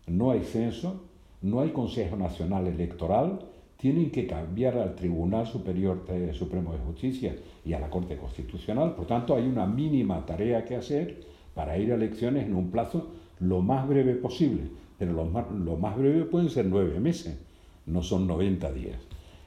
No 0.08 0.32
hay 0.32 0.44
censo, 0.44 1.04
no 1.42 1.62
hay 1.62 1.70
Consejo 1.70 2.16
Nacional 2.16 2.68
Electoral, 2.68 3.40
tienen 3.78 4.12
que 4.12 4.28
cambiar 4.28 4.78
al 4.78 4.96
Tribunal 4.96 5.48
Superior 5.48 6.04
Supremo 6.34 6.74
de 6.74 6.80
Justicia 6.80 7.36
y 7.64 7.74
a 7.74 7.80
la 7.80 7.90
Corte 7.90 8.18
Constitucional. 8.18 8.94
Por 8.96 9.06
tanto, 9.08 9.36
hay 9.36 9.48
una 9.48 9.66
mínima 9.66 10.26
tarea 10.26 10.66
que 10.66 10.76
hacer 10.76 11.24
para 11.54 11.78
ir 11.78 11.92
a 11.92 11.96
elecciones 11.96 12.46
en 12.46 12.56
un 12.56 12.72
plazo 12.72 13.12
lo 13.40 13.62
más 13.62 13.88
breve 13.88 14.16
posible. 14.16 14.64
Pero 14.98 15.14
lo 15.14 15.26
más, 15.26 15.50
lo 15.52 15.78
más 15.78 15.98
breve 15.98 16.26
pueden 16.26 16.50
ser 16.50 16.66
nueve 16.66 17.00
meses, 17.00 17.40
no 17.86 18.04
son 18.04 18.28
90 18.28 18.72
días. 18.74 19.00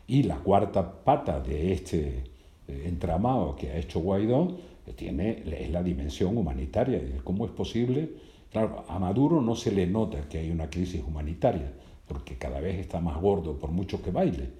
Y 0.07 0.23
la 0.23 0.37
cuarta 0.37 1.05
pata 1.05 1.41
de 1.41 1.73
este 1.73 2.25
eh, 2.69 2.85
entramado 2.87 3.55
que 3.55 3.71
ha 3.71 3.77
hecho 3.77 4.01
Guaidó 4.01 4.57
tiene, 4.97 5.43
es 5.47 5.71
la 5.71 5.83
dimensión 5.83 6.37
humanitaria. 6.37 7.01
¿Cómo 7.23 7.47
es 7.47 7.53
posible? 7.53 8.11
Claro, 8.51 8.85
a 8.89 8.99
Maduro 8.99 9.41
no 9.41 9.55
se 9.55 9.73
le 9.73 9.87
nota 9.87 10.29
que 10.29 10.39
hay 10.39 10.51
una 10.51 10.69
crisis 10.69 11.03
humanitaria 11.07 11.73
porque 12.13 12.37
cada 12.37 12.61
vez 12.61 12.79
está 12.79 13.01
más 13.01 13.21
gordo 13.21 13.59
por 13.59 13.71
mucho 13.71 14.03
que 14.03 14.11
baile. 14.11 14.51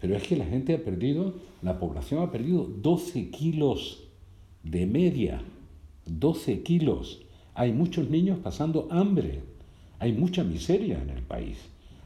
Pero 0.00 0.16
es 0.16 0.22
que 0.22 0.36
la 0.36 0.44
gente 0.44 0.74
ha 0.74 0.84
perdido, 0.84 1.34
la 1.62 1.78
población 1.78 2.22
ha 2.22 2.30
perdido 2.30 2.64
12 2.64 3.30
kilos 3.30 4.04
de 4.62 4.86
media, 4.86 5.42
12 6.06 6.62
kilos. 6.62 7.22
Hay 7.54 7.72
muchos 7.72 8.10
niños 8.10 8.38
pasando 8.42 8.88
hambre, 8.90 9.40
hay 9.98 10.12
mucha 10.12 10.44
miseria 10.44 11.00
en 11.00 11.10
el 11.10 11.22
país, 11.22 11.58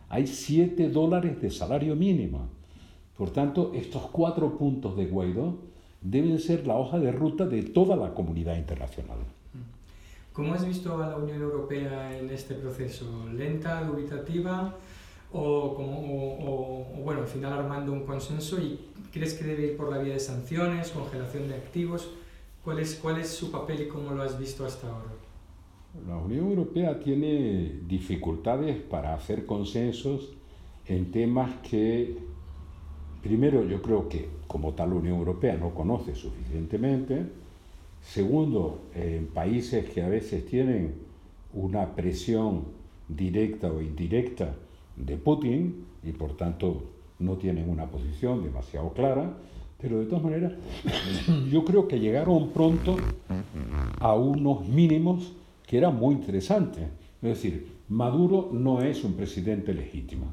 hay 0.08 0.26
7 0.26 0.88
dólares 0.90 1.40
de 1.40 1.50
salario 1.50 1.96
mínimo. 1.96 2.48
Por 3.16 3.30
tanto, 3.30 3.72
estos 3.74 4.02
cuatro 4.02 4.56
puntos 4.56 4.96
de 4.96 5.06
Guaidó 5.06 5.58
deben 6.00 6.38
ser 6.38 6.66
la 6.66 6.76
hoja 6.76 6.98
de 6.98 7.12
ruta 7.12 7.46
de 7.46 7.62
toda 7.62 7.96
la 7.96 8.14
comunidad 8.14 8.56
internacional. 8.56 9.18
¿Cómo 10.32 10.54
has 10.54 10.64
visto 10.64 11.02
a 11.02 11.08
la 11.08 11.16
Unión 11.16 11.42
Europea 11.42 12.16
en 12.16 12.30
este 12.30 12.54
proceso? 12.54 13.26
¿Lenta, 13.34 13.82
dubitativa 13.82 14.76
o, 15.32 15.74
como, 15.74 16.84
bueno, 17.02 17.22
al 17.22 17.26
final 17.26 17.52
armando 17.52 17.92
un 17.92 18.04
consenso? 18.04 18.60
¿Y 18.60 18.78
crees 19.12 19.34
que 19.34 19.44
debe 19.44 19.72
ir 19.72 19.76
por 19.76 19.90
la 19.90 19.98
vía 19.98 20.14
de 20.14 20.20
sanciones, 20.20 20.90
congelación 20.90 21.48
de 21.48 21.56
activos? 21.56 22.10
¿Cuál 22.62 22.78
es, 22.78 22.94
cuál 22.94 23.18
es 23.18 23.28
su 23.28 23.50
papel 23.50 23.82
y 23.82 23.88
cómo 23.88 24.12
lo 24.12 24.22
has 24.22 24.38
visto 24.38 24.64
hasta 24.64 24.86
ahora? 24.86 25.10
La 26.06 26.16
Unión 26.16 26.50
Europea 26.50 27.00
tiene 27.00 27.80
dificultades 27.88 28.76
para 28.76 29.14
hacer 29.14 29.44
consensos 29.44 30.34
en 30.86 31.10
temas 31.10 31.50
que, 31.68 32.16
primero, 33.22 33.64
yo 33.64 33.82
creo 33.82 34.08
que 34.08 34.28
como 34.46 34.72
tal 34.72 34.90
la 34.90 34.96
Unión 34.96 35.18
Europea 35.18 35.56
no 35.56 35.74
conoce 35.74 36.14
suficientemente, 36.14 37.26
Segundo, 38.02 38.82
en 38.94 39.26
países 39.26 39.90
que 39.90 40.02
a 40.02 40.08
veces 40.08 40.46
tienen 40.46 40.94
una 41.52 41.94
presión 41.94 42.64
directa 43.08 43.70
o 43.70 43.82
indirecta 43.82 44.54
de 44.96 45.16
Putin 45.16 45.84
y 46.02 46.12
por 46.12 46.36
tanto 46.36 46.84
no 47.18 47.36
tienen 47.36 47.68
una 47.68 47.86
posición 47.86 48.42
demasiado 48.42 48.92
clara, 48.92 49.34
pero 49.80 49.98
de 49.98 50.06
todas 50.06 50.24
maneras 50.24 50.52
yo 51.50 51.64
creo 51.64 51.88
que 51.88 52.00
llegaron 52.00 52.50
pronto 52.50 52.96
a 53.98 54.14
unos 54.14 54.66
mínimos 54.68 55.32
que 55.66 55.78
eran 55.78 55.96
muy 55.96 56.14
interesantes. 56.14 56.84
Es 57.20 57.28
decir, 57.28 57.68
Maduro 57.88 58.50
no 58.52 58.80
es 58.80 59.04
un 59.04 59.14
presidente 59.14 59.74
legítimo. 59.74 60.26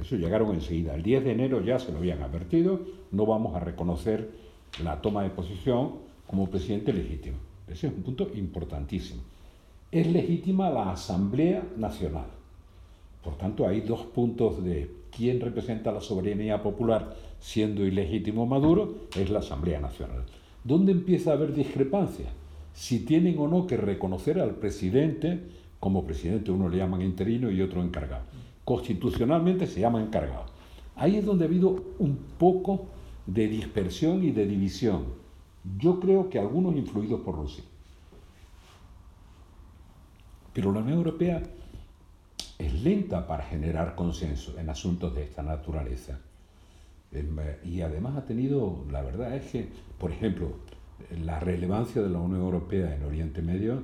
Eso 0.00 0.16
llegaron 0.16 0.54
enseguida. 0.54 0.94
El 0.94 1.02
10 1.02 1.24
de 1.24 1.32
enero 1.32 1.60
ya 1.62 1.78
se 1.78 1.92
lo 1.92 1.98
habían 1.98 2.22
advertido, 2.22 2.80
no 3.10 3.26
vamos 3.26 3.54
a 3.54 3.60
reconocer 3.60 4.30
la 4.82 5.00
toma 5.00 5.22
de 5.22 5.30
posición 5.30 5.92
como 6.26 6.50
presidente 6.50 6.92
legítimo. 6.92 7.36
Ese 7.68 7.88
es 7.88 7.92
un 7.92 8.02
punto 8.02 8.30
importantísimo. 8.34 9.22
Es 9.90 10.06
legítima 10.06 10.70
la 10.70 10.92
Asamblea 10.92 11.64
Nacional. 11.76 12.26
Por 13.22 13.36
tanto, 13.36 13.66
hay 13.66 13.80
dos 13.80 14.02
puntos 14.02 14.62
de 14.62 14.90
quién 15.10 15.40
representa 15.40 15.90
la 15.90 16.00
soberanía 16.00 16.62
popular 16.62 17.16
siendo 17.40 17.84
ilegítimo 17.84 18.46
Maduro, 18.46 19.08
es 19.16 19.30
la 19.30 19.40
Asamblea 19.40 19.80
Nacional. 19.80 20.24
¿Dónde 20.62 20.92
empieza 20.92 21.30
a 21.30 21.34
haber 21.34 21.54
discrepancia? 21.54 22.26
Si 22.72 23.00
tienen 23.00 23.38
o 23.38 23.48
no 23.48 23.66
que 23.66 23.76
reconocer 23.76 24.38
al 24.40 24.56
presidente 24.56 25.40
como 25.80 26.04
presidente, 26.04 26.50
uno 26.50 26.68
le 26.68 26.78
llaman 26.78 27.02
interino 27.02 27.50
y 27.50 27.62
otro 27.62 27.82
encargado. 27.82 28.24
Constitucionalmente 28.66 29.66
se 29.66 29.80
llama 29.80 30.02
encargado. 30.02 30.44
Ahí 30.96 31.16
es 31.16 31.24
donde 31.24 31.46
ha 31.46 31.48
habido 31.48 31.82
un 31.98 32.18
poco 32.38 32.88
de 33.24 33.48
dispersión 33.48 34.22
y 34.22 34.32
de 34.32 34.46
división 34.46 35.24
yo 35.78 35.98
creo 36.00 36.30
que 36.30 36.38
algunos 36.38 36.76
influidos 36.76 37.20
por 37.20 37.36
Rusia. 37.36 37.64
Pero 40.52 40.72
la 40.72 40.80
Unión 40.80 40.98
Europea 40.98 41.42
es 42.58 42.82
lenta 42.82 43.26
para 43.26 43.44
generar 43.44 43.94
consenso 43.94 44.58
en 44.58 44.70
asuntos 44.70 45.14
de 45.14 45.24
esta 45.24 45.42
naturaleza. 45.42 46.18
Y 47.64 47.80
además 47.80 48.16
ha 48.16 48.24
tenido, 48.24 48.84
la 48.90 49.02
verdad 49.02 49.34
es 49.34 49.50
que, 49.50 49.68
por 49.98 50.10
ejemplo, 50.10 50.52
la 51.24 51.40
relevancia 51.40 52.02
de 52.02 52.10
la 52.10 52.18
Unión 52.18 52.40
Europea 52.40 52.94
en 52.94 53.04
Oriente 53.04 53.42
Medio 53.42 53.82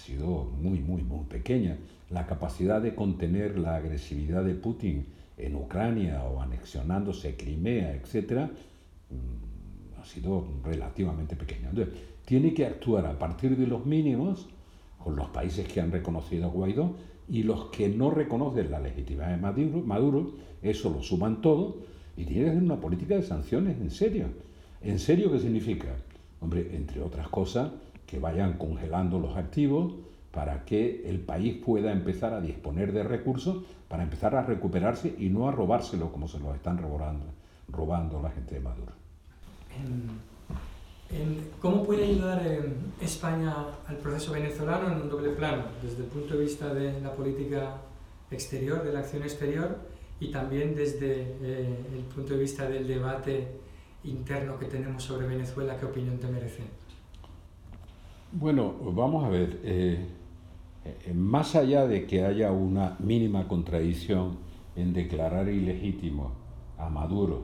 sido 0.00 0.44
muy, 0.60 0.80
muy, 0.80 1.02
muy 1.02 1.24
pequeña. 1.24 1.76
La 2.10 2.26
capacidad 2.26 2.80
de 2.80 2.94
contener 2.94 3.58
la 3.58 3.76
agresividad 3.76 4.44
de 4.44 4.54
Putin 4.54 5.06
en 5.36 5.54
Ucrania 5.54 6.24
o 6.24 6.40
anexionándose 6.40 7.36
Crimea, 7.36 7.94
etc., 7.94 8.50
ha 10.00 10.04
sido 10.04 10.44
relativamente 10.64 11.36
pequeño. 11.36 11.68
Entonces, 11.70 11.94
tiene 12.24 12.54
que 12.54 12.66
actuar 12.66 13.06
a 13.06 13.18
partir 13.18 13.56
de 13.56 13.66
los 13.66 13.84
mínimos 13.86 14.46
con 14.98 15.16
los 15.16 15.28
países 15.30 15.66
que 15.68 15.80
han 15.80 15.92
reconocido 15.92 16.46
a 16.46 16.48
Guaidó 16.48 16.94
y 17.28 17.42
los 17.42 17.66
que 17.66 17.88
no 17.88 18.10
reconocen 18.10 18.70
la 18.70 18.80
legitimidad 18.80 19.30
de 19.30 19.36
Maduro, 19.36 19.82
Maduro 19.82 20.32
eso 20.62 20.90
lo 20.90 21.02
suman 21.02 21.40
todo 21.40 21.78
y 22.16 22.24
tiene 22.24 22.44
que 22.44 22.50
hacer 22.50 22.62
una 22.62 22.80
política 22.80 23.14
de 23.14 23.22
sanciones 23.22 23.80
en 23.80 23.90
serio. 23.90 24.26
¿En 24.82 24.98
serio 24.98 25.30
qué 25.32 25.38
significa? 25.38 25.88
Hombre, 26.40 26.70
entre 26.74 27.02
otras 27.02 27.28
cosas, 27.28 27.70
que 28.10 28.18
vayan 28.18 28.54
congelando 28.54 29.20
los 29.20 29.36
activos 29.36 29.94
para 30.32 30.64
que 30.64 31.08
el 31.08 31.20
país 31.20 31.62
pueda 31.64 31.92
empezar 31.92 32.34
a 32.34 32.40
disponer 32.40 32.92
de 32.92 33.04
recursos 33.04 33.64
para 33.88 34.02
empezar 34.02 34.34
a 34.34 34.42
recuperarse 34.42 35.14
y 35.18 35.28
no 35.28 35.48
a 35.48 35.52
robárselo 35.52 36.12
como 36.12 36.28
se 36.28 36.38
lo 36.38 36.54
están 36.54 36.78
robando, 36.78 37.26
robando 37.68 38.20
la 38.22 38.30
gente 38.30 38.54
de 38.54 38.60
Maduro. 38.60 38.92
¿Cómo 41.60 41.84
puede 41.84 42.04
ayudar 42.04 42.42
España 43.00 43.66
al 43.86 43.96
proceso 43.96 44.32
venezolano 44.32 44.92
en 44.92 45.02
un 45.02 45.08
doble 45.08 45.30
plano? 45.30 45.64
Desde 45.82 46.04
el 46.04 46.08
punto 46.08 46.34
de 46.34 46.40
vista 46.40 46.72
de 46.72 47.00
la 47.00 47.12
política 47.12 47.78
exterior, 48.30 48.84
de 48.84 48.92
la 48.92 49.00
acción 49.00 49.22
exterior, 49.22 49.76
y 50.20 50.30
también 50.30 50.74
desde 50.74 51.22
eh, 51.42 51.76
el 51.92 52.04
punto 52.14 52.34
de 52.34 52.40
vista 52.40 52.68
del 52.68 52.86
debate 52.86 53.48
interno 54.04 54.58
que 54.58 54.66
tenemos 54.66 55.02
sobre 55.02 55.26
Venezuela, 55.26 55.76
¿qué 55.76 55.86
opinión 55.86 56.18
te 56.18 56.28
merece? 56.28 56.62
Bueno, 58.32 58.74
vamos 58.94 59.24
a 59.24 59.28
ver, 59.28 59.58
eh, 59.64 60.06
eh, 60.84 61.12
más 61.14 61.56
allá 61.56 61.88
de 61.88 62.06
que 62.06 62.24
haya 62.24 62.52
una 62.52 62.94
mínima 63.00 63.48
contradicción 63.48 64.36
en 64.76 64.92
declarar 64.92 65.48
ilegítimo 65.48 66.30
a 66.78 66.88
Maduro 66.88 67.42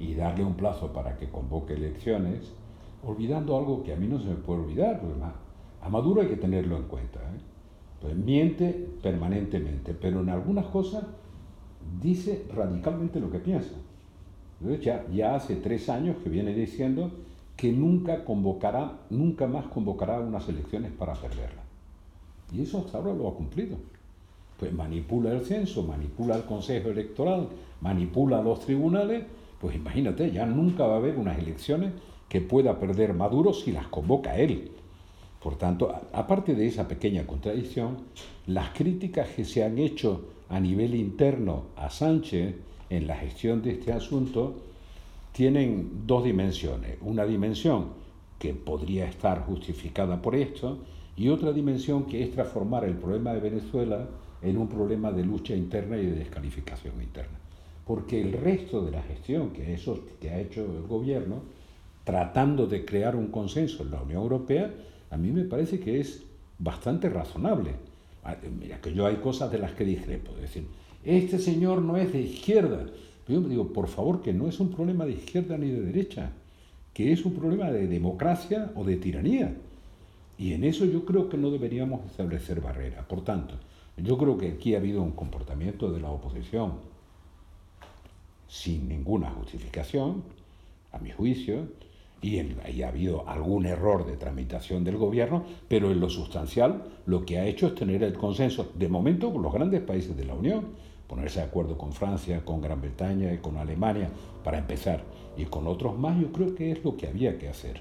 y 0.00 0.14
darle 0.14 0.42
un 0.42 0.54
plazo 0.54 0.94
para 0.94 1.18
que 1.18 1.28
convoque 1.28 1.74
elecciones, 1.74 2.50
olvidando 3.04 3.58
algo 3.58 3.82
que 3.82 3.92
a 3.92 3.96
mí 3.96 4.06
no 4.08 4.18
se 4.18 4.28
me 4.28 4.36
puede 4.36 4.62
olvidar, 4.62 5.02
a 5.82 5.88
Maduro 5.90 6.22
hay 6.22 6.28
que 6.28 6.36
tenerlo 6.36 6.78
en 6.78 6.84
cuenta. 6.84 7.20
¿eh? 7.20 8.14
Miente 8.14 8.70
permanentemente, 9.02 9.92
pero 9.92 10.22
en 10.22 10.30
algunas 10.30 10.64
cosas 10.64 11.04
dice 12.00 12.46
radicalmente 12.54 13.20
lo 13.20 13.30
que 13.30 13.40
piensa. 13.40 13.74
ya, 14.80 15.06
ya 15.12 15.34
hace 15.34 15.56
tres 15.56 15.90
años 15.90 16.16
que 16.24 16.30
viene 16.30 16.54
diciendo 16.54 17.10
que 17.56 17.72
nunca 17.72 18.24
convocará, 18.24 18.98
nunca 19.10 19.46
más 19.46 19.66
convocará 19.66 20.20
unas 20.20 20.48
elecciones 20.48 20.92
para 20.92 21.14
perderla. 21.14 21.62
Y 22.52 22.62
eso 22.62 22.86
ahora 22.92 23.14
lo 23.14 23.28
ha 23.28 23.34
cumplido. 23.34 23.76
Pues 24.58 24.72
manipula 24.72 25.32
el 25.32 25.44
censo, 25.44 25.82
manipula 25.82 26.36
el 26.36 26.44
Consejo 26.44 26.88
Electoral, 26.88 27.48
manipula 27.80 28.42
los 28.42 28.60
tribunales 28.60 29.24
pues 29.60 29.74
imagínate, 29.76 30.30
ya 30.30 30.46
nunca 30.46 30.86
va 30.86 30.94
a 30.94 30.98
haber 30.98 31.16
unas 31.16 31.38
elecciones 31.38 31.92
que 32.28 32.40
pueda 32.40 32.78
perder 32.78 33.14
Maduro 33.14 33.52
si 33.54 33.72
las 33.72 33.86
convoca 33.88 34.36
él. 34.36 34.70
Por 35.42 35.56
tanto, 35.56 35.94
aparte 36.12 36.54
de 36.54 36.66
esa 36.66 36.88
pequeña 36.88 37.26
contradicción, 37.26 37.98
las 38.46 38.70
críticas 38.70 39.28
que 39.28 39.44
se 39.44 39.64
han 39.64 39.78
hecho 39.78 40.28
a 40.48 40.60
nivel 40.60 40.94
interno 40.94 41.64
a 41.76 41.88
Sánchez 41.88 42.54
en 42.90 43.06
la 43.06 43.16
gestión 43.16 43.62
de 43.62 43.72
este 43.72 43.92
asunto 43.92 44.56
tienen 45.36 46.06
dos 46.06 46.24
dimensiones. 46.24 46.96
Una 47.02 47.26
dimensión 47.26 47.88
que 48.38 48.54
podría 48.54 49.04
estar 49.04 49.44
justificada 49.44 50.22
por 50.22 50.34
esto 50.34 50.78
y 51.14 51.28
otra 51.28 51.52
dimensión 51.52 52.06
que 52.06 52.22
es 52.22 52.30
transformar 52.32 52.86
el 52.86 52.94
problema 52.94 53.34
de 53.34 53.40
Venezuela 53.40 54.08
en 54.40 54.56
un 54.56 54.66
problema 54.66 55.12
de 55.12 55.24
lucha 55.24 55.54
interna 55.54 55.98
y 55.98 56.06
de 56.06 56.12
descalificación 56.12 57.02
interna. 57.02 57.38
Porque 57.86 58.18
el 58.18 58.32
resto 58.32 58.82
de 58.82 58.92
la 58.92 59.02
gestión 59.02 59.50
que, 59.50 59.74
eso, 59.74 60.06
que 60.18 60.30
ha 60.30 60.40
hecho 60.40 60.62
el 60.64 60.86
gobierno, 60.86 61.42
tratando 62.04 62.66
de 62.66 62.86
crear 62.86 63.14
un 63.14 63.26
consenso 63.26 63.82
en 63.82 63.90
la 63.90 64.00
Unión 64.00 64.22
Europea, 64.22 64.72
a 65.10 65.18
mí 65.18 65.32
me 65.32 65.44
parece 65.44 65.78
que 65.78 66.00
es 66.00 66.24
bastante 66.58 67.10
razonable. 67.10 67.72
Ah, 68.24 68.36
mira, 68.58 68.80
que 68.80 68.94
yo 68.94 69.04
hay 69.04 69.16
cosas 69.16 69.52
de 69.52 69.58
las 69.58 69.72
que 69.72 69.84
discrepo. 69.84 70.32
Es 70.36 70.40
decir, 70.40 70.66
este 71.04 71.38
señor 71.38 71.82
no 71.82 71.98
es 71.98 72.10
de 72.10 72.22
izquierda. 72.22 72.86
Yo 73.28 73.40
me 73.40 73.48
digo, 73.48 73.72
por 73.72 73.88
favor, 73.88 74.22
que 74.22 74.32
no 74.32 74.48
es 74.48 74.60
un 74.60 74.70
problema 74.70 75.04
de 75.04 75.12
izquierda 75.12 75.58
ni 75.58 75.70
de 75.70 75.80
derecha, 75.80 76.30
que 76.94 77.12
es 77.12 77.24
un 77.24 77.34
problema 77.34 77.70
de 77.70 77.86
democracia 77.88 78.72
o 78.76 78.84
de 78.84 78.96
tiranía. 78.96 79.54
Y 80.38 80.52
en 80.52 80.64
eso 80.64 80.84
yo 80.84 81.04
creo 81.04 81.28
que 81.28 81.36
no 81.36 81.50
deberíamos 81.50 82.04
establecer 82.06 82.60
barreras. 82.60 83.04
Por 83.06 83.24
tanto, 83.24 83.54
yo 83.96 84.16
creo 84.18 84.36
que 84.36 84.48
aquí 84.48 84.74
ha 84.74 84.78
habido 84.78 85.02
un 85.02 85.12
comportamiento 85.12 85.90
de 85.90 86.00
la 86.00 86.10
oposición 86.10 86.74
sin 88.48 88.88
ninguna 88.88 89.30
justificación, 89.30 90.22
a 90.92 90.98
mi 90.98 91.10
juicio, 91.10 91.66
y, 92.26 92.82
ha 92.82 92.88
habido 92.88 93.28
algún 93.28 93.66
error 93.66 94.04
de 94.04 94.16
tramitación 94.16 94.82
del 94.82 94.96
gobierno, 94.96 95.44
pero 95.68 95.92
en 95.92 96.00
lo 96.00 96.10
sustancial 96.10 96.82
lo 97.06 97.24
que 97.24 97.38
ha 97.38 97.46
hecho 97.46 97.68
es 97.68 97.74
tener 97.76 98.02
el 98.02 98.14
consenso, 98.14 98.72
de 98.74 98.88
momento, 98.88 99.32
con 99.32 99.42
los 99.42 99.52
grandes 99.52 99.80
países 99.82 100.16
de 100.16 100.24
la 100.24 100.34
Unión, 100.34 100.66
ponerse 101.06 101.38
de 101.38 101.46
acuerdo 101.46 101.78
con 101.78 101.92
Francia, 101.92 102.44
con 102.44 102.60
Gran 102.60 102.80
Bretaña 102.80 103.32
y 103.32 103.38
con 103.38 103.56
Alemania, 103.56 104.10
para 104.42 104.58
empezar, 104.58 105.04
y 105.36 105.44
con 105.44 105.68
otros 105.68 105.96
más, 105.96 106.20
yo 106.20 106.32
creo 106.32 106.54
que 106.54 106.72
es 106.72 106.82
lo 106.82 106.96
que 106.96 107.06
había 107.06 107.38
que 107.38 107.48
hacer. 107.48 107.80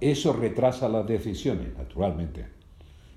Eso 0.00 0.32
retrasa 0.32 0.88
las 0.88 1.06
decisiones, 1.06 1.76
naturalmente. 1.76 2.46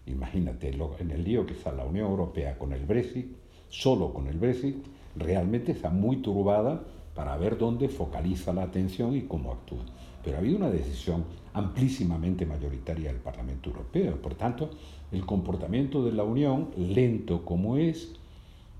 Imagínate, 0.08 0.75
en 1.00 1.12
el 1.12 1.24
lío 1.24 1.46
que 1.46 1.53
está 1.53 1.72
la 1.72 1.86
Unión 1.86 2.10
Europea 2.10 2.58
con 2.58 2.74
el 2.74 2.86
Brexit, 2.86 3.27
solo 3.70 4.12
con 4.12 4.27
el 4.27 4.38
Brexit, 4.38 4.77
realmente 5.15 5.72
está 5.72 5.89
muy 5.92 6.18
turbada 6.18 6.84
para 7.13 7.38
ver 7.38 7.58
dónde 7.58 7.89
focaliza 7.89 8.53
la 8.53 8.63
atención 8.63 9.15
y 9.15 9.22
cómo 9.22 9.51
actúa. 9.51 9.86
Pero 10.24 10.38
ha 10.38 10.39
habido 10.39 10.58
una 10.58 10.70
decisión 10.70 11.25
amplísimamente 11.53 12.46
mayoritaria 12.46 13.12
del 13.12 13.22
Parlamento 13.22 13.70
Europeo. 13.70 14.22
Por 14.22 14.36
tanto, 14.36 14.72
el 15.12 15.25
comportamiento 15.25 16.03
de 16.03 16.13
la 16.13 16.24
Unión, 16.24 16.70
lento 16.77 17.44
como 17.46 17.77
es, 17.77 18.13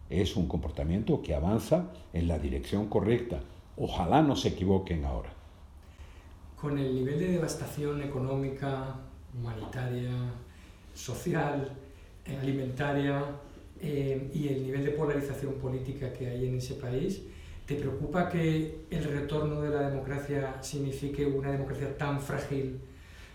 es 0.10 0.36
un 0.36 0.48
comportamiento 0.48 1.22
que 1.22 1.36
avanza 1.36 1.92
en 2.14 2.28
la 2.28 2.40
dirección 2.40 2.88
correcta. 2.88 3.42
Ojalá 3.78 4.22
no 4.22 4.36
se 4.36 4.50
equivoquen 4.50 5.06
ahora 5.06 5.34
con 6.64 6.80
el 6.80 6.96
nivel 6.96 7.20
de 7.20 7.28
devastación 7.28 8.02
económica, 8.02 8.96
humanitaria, 9.38 10.32
social, 10.94 11.70
eh, 12.26 12.38
alimentaria 12.38 13.22
eh, 13.82 14.32
y 14.34 14.48
el 14.48 14.64
nivel 14.64 14.86
de 14.86 14.92
polarización 14.92 15.56
política 15.56 16.14
que 16.14 16.26
hay 16.26 16.48
en 16.48 16.56
ese 16.56 16.76
país, 16.76 17.22
¿te 17.66 17.76
preocupa 17.76 18.30
que 18.30 18.86
el 18.90 19.04
retorno 19.04 19.62
de 19.62 19.70
la 19.70 19.90
democracia 19.90 20.62
signifique 20.62 21.26
una 21.26 21.52
democracia 21.52 21.98
tan 21.98 22.22
frágil 22.22 22.80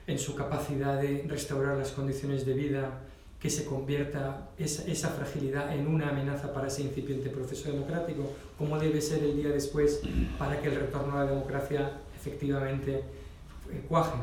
en 0.06 0.18
su 0.18 0.34
capacidad 0.34 1.00
de 1.00 1.24
restaurar 1.26 1.76
las 1.76 1.92
condiciones 1.92 2.46
de 2.46 2.54
vida 2.54 3.00
que 3.40 3.50
se 3.50 3.64
convierta 3.64 4.50
esa, 4.58 4.84
esa, 4.90 5.10
fragilidad 5.10 5.72
en 5.76 5.86
una 5.86 6.08
amenaza 6.08 6.52
para 6.52 6.66
ese 6.66 6.82
incipiente 6.82 7.30
proceso 7.30 7.70
democrático? 7.70 8.32
¿Cómo 8.58 8.78
debe 8.78 9.00
ser 9.00 9.22
el 9.22 9.36
día 9.36 9.50
después 9.50 10.00
para 10.38 10.60
que 10.60 10.68
el 10.68 10.74
retorno 10.74 11.16
a 11.18 11.24
la 11.24 11.30
democracia 11.30 11.92
efectivamente 12.16 13.02
cuajen. 13.88 14.20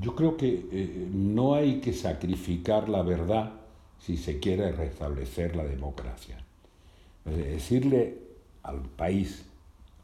Yo 0.00 0.14
creo 0.14 0.36
que 0.36 0.66
eh, 0.70 1.08
no 1.12 1.54
hay 1.54 1.80
que 1.80 1.92
sacrificar 1.92 2.88
la 2.88 3.02
verdad 3.02 3.52
si 3.98 4.16
se 4.16 4.38
quiere 4.38 4.72
restablecer 4.72 5.56
la 5.56 5.64
democracia. 5.64 6.38
decirle 7.24 8.25
al 8.66 8.80
país 8.80 9.44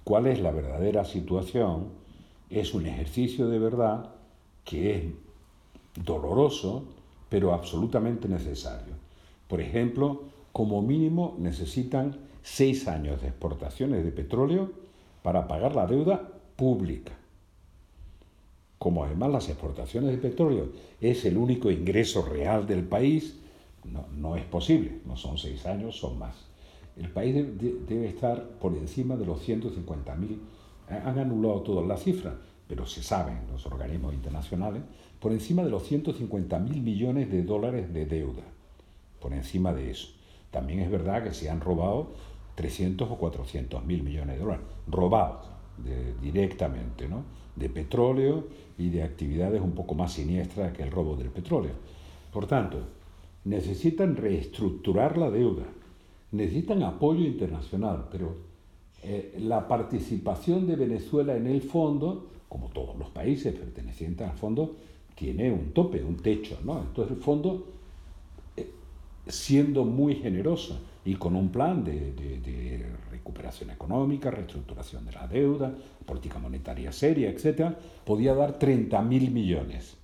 cuál 0.04 0.26
es 0.26 0.40
la 0.40 0.50
verdadera 0.50 1.04
situación 1.04 1.88
es 2.50 2.74
un 2.74 2.86
ejercicio 2.86 3.48
de 3.48 3.58
verdad 3.58 4.10
que 4.64 4.96
es 4.96 5.04
doloroso, 6.04 6.84
pero 7.28 7.52
absolutamente 7.52 8.28
necesario. 8.28 8.94
Por 9.48 9.60
ejemplo, 9.60 10.22
como 10.52 10.82
mínimo 10.82 11.36
necesitan 11.38 12.16
seis 12.42 12.88
años 12.88 13.20
de 13.22 13.28
exportaciones 13.28 14.04
de 14.04 14.12
petróleo 14.12 14.70
para 15.22 15.48
pagar 15.48 15.74
la 15.74 15.86
deuda 15.86 16.28
pública 16.56 17.12
como 18.82 19.04
además 19.04 19.30
las 19.30 19.48
exportaciones 19.48 20.10
de 20.10 20.18
petróleo 20.18 20.72
es 21.00 21.24
el 21.24 21.36
único 21.36 21.70
ingreso 21.70 22.26
real 22.26 22.66
del 22.66 22.82
país, 22.82 23.36
no, 24.16 24.34
es 24.34 24.42
posible, 24.42 24.98
no 25.06 25.16
son 25.16 25.38
seis 25.38 25.66
años, 25.66 25.96
son 25.96 26.18
más. 26.18 26.34
El 26.96 27.10
país 27.10 27.34
debe 27.34 28.06
estar 28.06 28.42
por 28.60 28.76
encima 28.76 29.16
de 29.16 29.26
los 29.26 29.46
150.000, 29.48 30.38
han 30.88 31.18
anulado 31.18 31.62
todas 31.62 31.86
las 31.86 32.02
cifras, 32.02 32.34
pero 32.68 32.86
se 32.86 33.02
saben 33.02 33.38
los 33.50 33.66
organismos 33.66 34.14
internacionales, 34.14 34.82
por 35.20 35.32
encima 35.32 35.62
de 35.62 35.70
los 35.70 35.90
150.000 35.90 36.82
millones 36.82 37.30
de 37.30 37.42
dólares 37.42 37.92
de 37.92 38.06
deuda, 38.06 38.42
por 39.20 39.32
encima 39.32 39.72
de 39.72 39.90
eso. 39.90 40.08
También 40.50 40.80
es 40.80 40.90
verdad 40.90 41.24
que 41.24 41.32
se 41.32 41.48
han 41.48 41.60
robado 41.60 42.12
300 42.56 43.10
o 43.10 43.16
400 43.16 43.84
mil 43.84 44.02
millones 44.02 44.36
de 44.36 44.42
dólares, 44.42 44.66
robados 44.86 45.46
directamente, 46.20 47.08
¿no? 47.08 47.24
de 47.56 47.68
petróleo 47.68 48.48
y 48.78 48.90
de 48.90 49.02
actividades 49.02 49.60
un 49.60 49.72
poco 49.72 49.94
más 49.94 50.12
siniestras 50.12 50.72
que 50.72 50.82
el 50.82 50.90
robo 50.90 51.16
del 51.16 51.30
petróleo. 51.30 51.72
Por 52.32 52.46
tanto, 52.46 52.78
necesitan 53.44 54.16
reestructurar 54.16 55.18
la 55.18 55.30
deuda, 55.30 55.64
necesitan 56.32 56.82
apoyo 56.82 57.24
internacional, 57.24 58.08
pero 58.10 58.36
eh, 59.02 59.36
la 59.40 59.66
participación 59.68 60.66
de 60.66 60.76
Venezuela 60.76 61.36
en 61.36 61.46
el 61.46 61.62
fondo, 61.62 62.30
como 62.48 62.68
todos 62.68 62.96
los 62.98 63.10
países 63.10 63.54
pertenecientes 63.54 64.28
al 64.28 64.36
fondo, 64.36 64.76
tiene 65.14 65.50
un 65.50 65.72
tope, 65.72 66.02
un 66.02 66.16
techo. 66.16 66.58
¿no? 66.64 66.80
Entonces 66.80 67.16
el 67.16 67.22
fondo, 67.22 67.66
eh, 68.56 68.70
siendo 69.26 69.84
muy 69.84 70.16
generoso 70.16 70.80
y 71.04 71.14
con 71.16 71.36
un 71.36 71.50
plan 71.50 71.84
de, 71.84 72.12
de 72.12 72.86
recuperación 73.10 73.70
económica, 73.70 74.30
reestructuración 74.30 75.04
de 75.04 75.12
la 75.12 75.26
deuda, 75.26 75.74
política 76.06 76.38
monetaria 76.38 76.92
seria, 76.92 77.30
etc., 77.30 77.74
podía 78.04 78.34
dar 78.34 78.58
30.000 78.58 79.30
millones. 79.30 79.96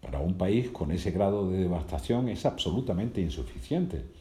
Para 0.00 0.20
un 0.20 0.34
país 0.34 0.70
con 0.70 0.92
ese 0.92 1.10
grado 1.10 1.50
de 1.50 1.58
devastación 1.58 2.28
es 2.28 2.46
absolutamente 2.46 3.20
insuficiente. 3.20 4.19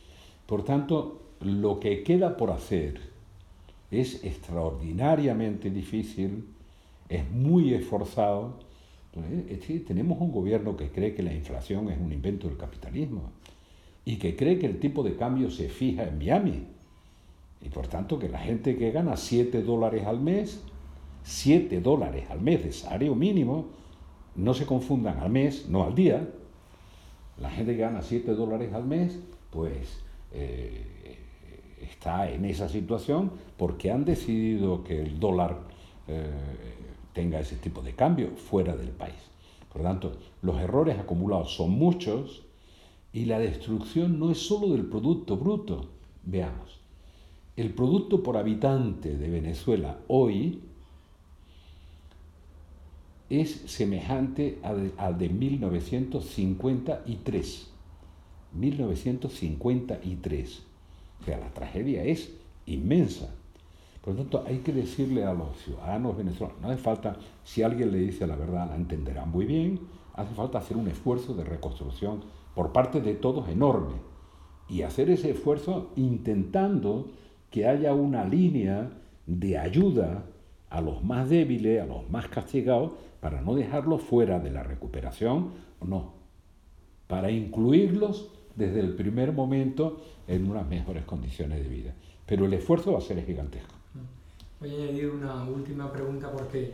Por 0.49 0.63
tanto, 0.63 1.21
lo 1.41 1.79
que 1.79 2.01
queda 2.01 2.35
por 2.35 2.49
hacer 2.49 2.99
es 3.91 4.23
extraordinariamente 4.23 5.69
difícil, 5.69 6.47
es 7.07 7.29
muy 7.29 7.75
esforzado. 7.75 8.55
tenemos 9.85 10.19
un 10.19 10.31
gobierno 10.31 10.75
que 10.75 10.89
cree 10.89 11.13
que 11.13 11.21
la 11.21 11.35
inflación 11.35 11.89
es 11.89 11.99
un 11.99 12.11
invento 12.11 12.47
del 12.47 12.57
capitalismo 12.57 13.29
y 14.05 14.15
que 14.15 14.35
cree 14.35 14.57
que 14.57 14.65
el 14.65 14.79
tipo 14.79 15.03
de 15.03 15.15
cambio 15.15 15.51
se 15.51 15.69
fija 15.69 16.05
en 16.07 16.17
Miami 16.17 16.63
y 17.61 17.69
por 17.69 17.85
tanto 17.85 18.17
que 18.17 18.27
la 18.27 18.39
gente 18.39 18.75
que 18.75 18.89
gana 18.89 19.17
7 19.17 19.61
dólares 19.61 20.07
al 20.07 20.19
mes, 20.19 20.63
7 21.25 21.79
dólares 21.79 22.27
al 22.31 22.41
mes 22.41 22.63
de 22.63 22.71
salario 22.71 23.13
mínimo, 23.13 23.67
no 24.35 24.55
se 24.55 24.65
confundan 24.65 25.19
al 25.19 25.29
mes, 25.29 25.69
no 25.69 25.83
al 25.83 25.93
día. 25.93 26.27
La 27.37 27.51
gente 27.51 27.75
que 27.75 27.81
gana 27.81 28.01
7 28.01 28.33
dólares 28.33 28.73
al 28.73 28.85
mes, 28.85 29.19
pues 29.51 30.08
eh, 30.33 31.17
está 31.81 32.29
en 32.29 32.45
esa 32.45 32.69
situación 32.69 33.31
porque 33.57 33.91
han 33.91 34.05
decidido 34.05 34.83
que 34.83 35.01
el 35.01 35.19
dólar 35.19 35.59
eh, 36.07 36.29
tenga 37.13 37.39
ese 37.39 37.55
tipo 37.55 37.81
de 37.81 37.93
cambio 37.93 38.35
fuera 38.35 38.75
del 38.75 38.89
país. 38.89 39.15
Por 39.71 39.81
lo 39.81 39.87
tanto, 39.87 40.13
los 40.41 40.59
errores 40.59 40.97
acumulados 40.97 41.55
son 41.55 41.71
muchos 41.71 42.43
y 43.13 43.25
la 43.25 43.39
destrucción 43.39 44.19
no 44.19 44.31
es 44.31 44.39
solo 44.39 44.73
del 44.73 44.85
Producto 44.85 45.37
Bruto. 45.37 45.85
Veamos. 46.23 46.79
El 47.55 47.73
producto 47.73 48.21
por 48.23 48.37
habitante 48.37 49.17
de 49.17 49.29
Venezuela 49.29 49.99
hoy 50.07 50.61
es 53.29 53.63
semejante 53.67 54.57
al 54.63 55.17
de 55.17 55.29
1953. 55.29 57.68
1953. 58.53 60.63
O 61.21 61.25
sea, 61.25 61.39
la 61.39 61.53
tragedia 61.53 62.03
es 62.03 62.33
inmensa. 62.65 63.29
Por 64.01 64.15
lo 64.15 64.21
tanto, 64.21 64.43
hay 64.47 64.59
que 64.59 64.71
decirle 64.71 65.25
a 65.25 65.33
los 65.33 65.57
ciudadanos 65.57 66.17
venezolanos, 66.17 66.61
no 66.61 66.69
hace 66.69 66.81
falta, 66.81 67.17
si 67.43 67.63
alguien 67.63 67.91
le 67.91 67.99
dice 67.99 68.25
la 68.25 68.35
verdad, 68.35 68.69
la 68.69 68.75
entenderá 68.75 69.25
muy 69.25 69.45
bien, 69.45 69.81
hace 70.13 70.33
falta 70.33 70.59
hacer 70.59 70.77
un 70.77 70.87
esfuerzo 70.87 71.33
de 71.33 71.43
reconstrucción 71.43 72.21
por 72.55 72.71
parte 72.71 73.01
de 73.01 73.15
todos 73.15 73.49
enorme. 73.49 73.95
Y 74.69 74.83
hacer 74.83 75.09
ese 75.09 75.31
esfuerzo 75.31 75.91
intentando 75.95 77.09
que 77.49 77.67
haya 77.67 77.93
una 77.93 78.23
línea 78.25 78.91
de 79.25 79.57
ayuda 79.57 80.25
a 80.69 80.81
los 80.81 81.03
más 81.03 81.29
débiles, 81.29 81.81
a 81.81 81.85
los 81.85 82.09
más 82.09 82.27
castigados, 82.27 82.91
para 83.19 83.41
no 83.41 83.55
dejarlos 83.55 84.01
fuera 84.01 84.39
de 84.39 84.51
la 84.51 84.63
recuperación, 84.63 85.49
no, 85.81 86.13
para 87.07 87.31
incluirlos 87.31 88.29
desde 88.59 88.81
el 88.81 88.93
primer 88.93 89.31
momento 89.31 90.01
en 90.27 90.51
unas 90.51 90.67
mejores 90.67 91.05
condiciones 91.05 91.63
de 91.63 91.69
vida. 91.69 91.93
Pero 92.25 92.45
el 92.45 92.53
esfuerzo 92.53 92.91
va 92.91 92.99
a 92.99 93.01
ser 93.01 93.25
gigantesco. 93.25 93.73
Voy 94.59 94.69
a 94.69 94.73
añadir 94.73 95.09
una 95.09 95.45
última 95.45 95.91
pregunta 95.91 96.29
porque 96.29 96.73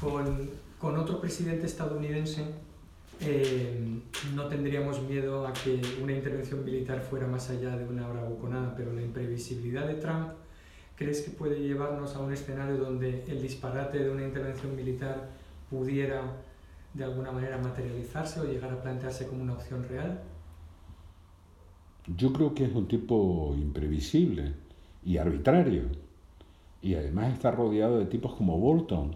con, 0.00 0.48
con 0.78 0.96
otro 0.96 1.20
presidente 1.20 1.66
estadounidense 1.66 2.44
eh, 3.20 4.00
no 4.32 4.46
tendríamos 4.46 5.02
miedo 5.02 5.44
a 5.44 5.52
que 5.52 5.80
una 6.00 6.12
intervención 6.12 6.64
militar 6.64 7.00
fuera 7.02 7.26
más 7.26 7.50
allá 7.50 7.76
de 7.76 7.84
una 7.84 8.06
bravuconada, 8.08 8.76
pero 8.76 8.92
la 8.92 9.02
imprevisibilidad 9.02 9.88
de 9.88 9.94
Trump, 9.94 10.28
¿crees 10.94 11.22
que 11.22 11.32
puede 11.32 11.58
llevarnos 11.58 12.14
a 12.14 12.20
un 12.20 12.32
escenario 12.32 12.76
donde 12.76 13.24
el 13.26 13.42
disparate 13.42 13.98
de 13.98 14.10
una 14.10 14.22
intervención 14.22 14.76
militar 14.76 15.30
pudiera 15.68 16.22
de 16.94 17.04
alguna 17.04 17.32
manera 17.32 17.58
materializarse 17.58 18.40
o 18.40 18.44
llegar 18.44 18.70
a 18.70 18.80
plantearse 18.80 19.26
como 19.26 19.42
una 19.42 19.54
opción 19.54 19.84
real? 19.88 20.22
Yo 22.16 22.32
creo 22.32 22.54
que 22.54 22.64
es 22.64 22.74
un 22.74 22.86
tipo 22.86 23.54
imprevisible 23.58 24.52
y 25.04 25.18
arbitrario. 25.18 25.82
Y 26.80 26.94
además 26.94 27.34
está 27.34 27.50
rodeado 27.50 27.98
de 27.98 28.06
tipos 28.06 28.34
como 28.34 28.58
Bolton, 28.58 29.14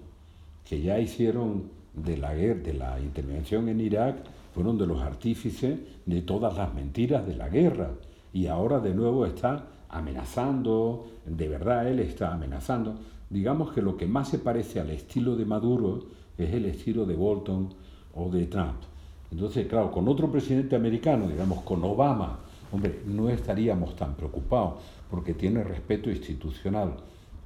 que 0.65 0.83
ya 0.83 0.99
hicieron 0.99 1.71
de 1.95 2.19
la 2.19 2.35
de 2.35 2.75
la 2.75 3.01
intervención 3.01 3.69
en 3.69 3.81
Irak, 3.81 4.25
fueron 4.55 4.77
de 4.77 4.87
los 4.87 5.01
artífices 5.01 5.79
de 6.05 6.23
todas 6.23 6.57
las 6.57 6.75
mentiras 6.75 7.27
de 7.27 7.35
la 7.35 7.49
guerra. 7.49 7.93
Y 8.33 8.47
ahora 8.47 8.79
de 8.79 8.95
nuevo 8.95 9.25
está 9.25 9.69
amenazando, 9.89 11.07
de 11.25 11.49
verdad 11.49 11.89
él 11.89 11.99
está 12.01 12.35
amenazando. 12.35 12.97
Digamos 13.31 13.73
que 13.73 13.81
lo 13.81 13.97
que 13.97 14.07
más 14.07 14.29
se 14.29 14.39
parece 14.39 14.81
al 14.81 14.91
estilo 14.91 15.37
de 15.37 15.47
Maduro 15.47 16.01
es 16.37 16.53
el 16.53 16.67
estilo 16.67 17.07
de 17.07 17.15
Bolton 17.15 17.71
o 18.15 18.29
de 18.29 18.47
Trump. 18.47 18.83
Entonces, 19.31 19.67
claro, 19.67 19.91
con 19.91 20.09
otro 20.09 20.31
presidente 20.31 20.77
americano, 20.77 21.27
digamos 21.27 21.63
con 21.63 21.83
Obama, 21.85 22.41
hombre, 22.73 23.03
no 23.07 23.29
estaríamos 23.29 23.95
tan 23.95 24.15
preocupados 24.15 24.83
porque 25.11 25.35
tiene 25.35 25.63
respeto 25.63 26.11
institucional. 26.11 26.97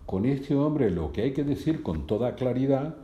Con 0.06 0.24
este 0.24 0.54
hombre 0.54 0.90
lo 0.90 1.12
que 1.12 1.22
hay 1.22 1.32
que 1.32 1.44
decir 1.44 1.82
con 1.82 2.06
toda 2.06 2.36
claridad, 2.36 2.96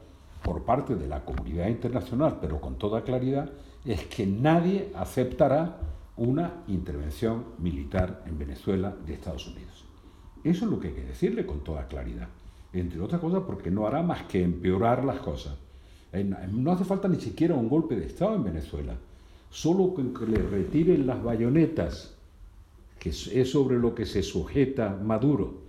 por 0.43 0.65
parte 0.65 0.95
de 0.95 1.09
la 1.09 1.25
comunidad 1.25 1.69
internacional, 1.69 2.39
pero 2.41 2.61
con 2.61 2.77
toda 2.77 3.03
claridad, 3.03 3.51
es 3.85 4.05
que 4.07 4.27
nadie 4.27 4.91
aceptará 4.95 5.79
una 6.17 6.63
intervención 6.69 7.45
militar 7.59 8.23
en 8.27 8.39
Venezuela 8.39 8.95
de 9.05 9.15
Estados 9.15 9.47
Unidos. 9.49 9.85
Eso 10.45 10.65
es 10.65 10.71
lo 10.71 10.79
que 10.79 10.89
hay 10.89 10.95
que 10.95 11.05
decirle 11.05 11.47
con 11.47 11.65
toda 11.65 11.89
claridad. 11.89 12.29
Entre 12.73 13.01
otras 13.01 13.21
cosas 13.21 13.43
porque 13.47 13.71
no 13.71 13.87
hará 13.87 14.03
más 14.03 14.23
que 14.25 14.43
empeorar 14.43 15.05
las 15.05 15.19
cosas. 15.19 15.57
Eh, 16.13 16.25
no 16.53 16.73
hace 16.73 16.85
falta 16.85 17.09
ni 17.09 17.21
siquiera 17.21 17.55
un 17.55 17.69
golpe 17.69 17.97
de 17.97 18.07
Estado 18.07 18.35
en 18.35 18.45
Venezuela. 18.45 18.95
Solo 19.53 19.95
que 19.95 20.27
le 20.27 20.43
retiren 20.43 21.07
las 21.07 21.23
bayonetas, 21.23 22.15
que 22.99 23.11
es 23.11 23.51
sobre 23.51 23.79
lo 23.79 23.95
que 23.95 24.07
se 24.07 24.23
sujeta 24.23 24.99
Maduro, 25.05 25.61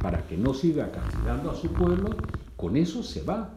para 0.00 0.24
que 0.28 0.36
no 0.36 0.54
siga 0.54 0.92
castigando 0.92 1.50
a 1.50 1.56
su 1.56 1.66
pueblo, 1.72 2.10
con 2.56 2.76
eso 2.76 3.02
se 3.02 3.24
va. 3.24 3.50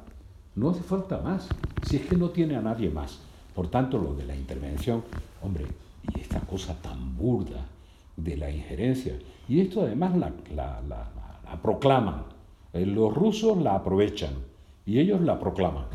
No 0.55 0.71
hace 0.71 0.81
falta 0.81 1.19
más, 1.19 1.47
si 1.83 1.97
es 1.97 2.07
que 2.07 2.17
no 2.17 2.31
tiene 2.31 2.55
a 2.55 2.61
nadie 2.61 2.89
más. 2.89 3.19
Por 3.53 3.67
tanto, 3.69 3.99
lo 3.99 4.15
de 4.15 4.25
la 4.25 4.35
intervención, 4.35 5.03
hombre, 5.43 5.65
y 6.15 6.19
esta 6.19 6.39
cosa 6.39 6.73
tan 6.81 7.15
burda 7.15 7.63
de 8.17 8.37
la 8.37 8.49
injerencia, 8.49 9.19
y 9.47 9.59
esto 9.59 9.83
además 9.83 10.17
la, 10.17 10.33
la 10.55 11.61
proclaman, 11.61 12.23
eh, 12.73 12.87
los 12.87 13.13
rusos 13.13 13.57
la 13.57 13.75
aprovechan 13.75 14.33
y 14.85 14.99
ellos 14.99 15.21
la 15.21 15.39
proclaman. 15.39 15.85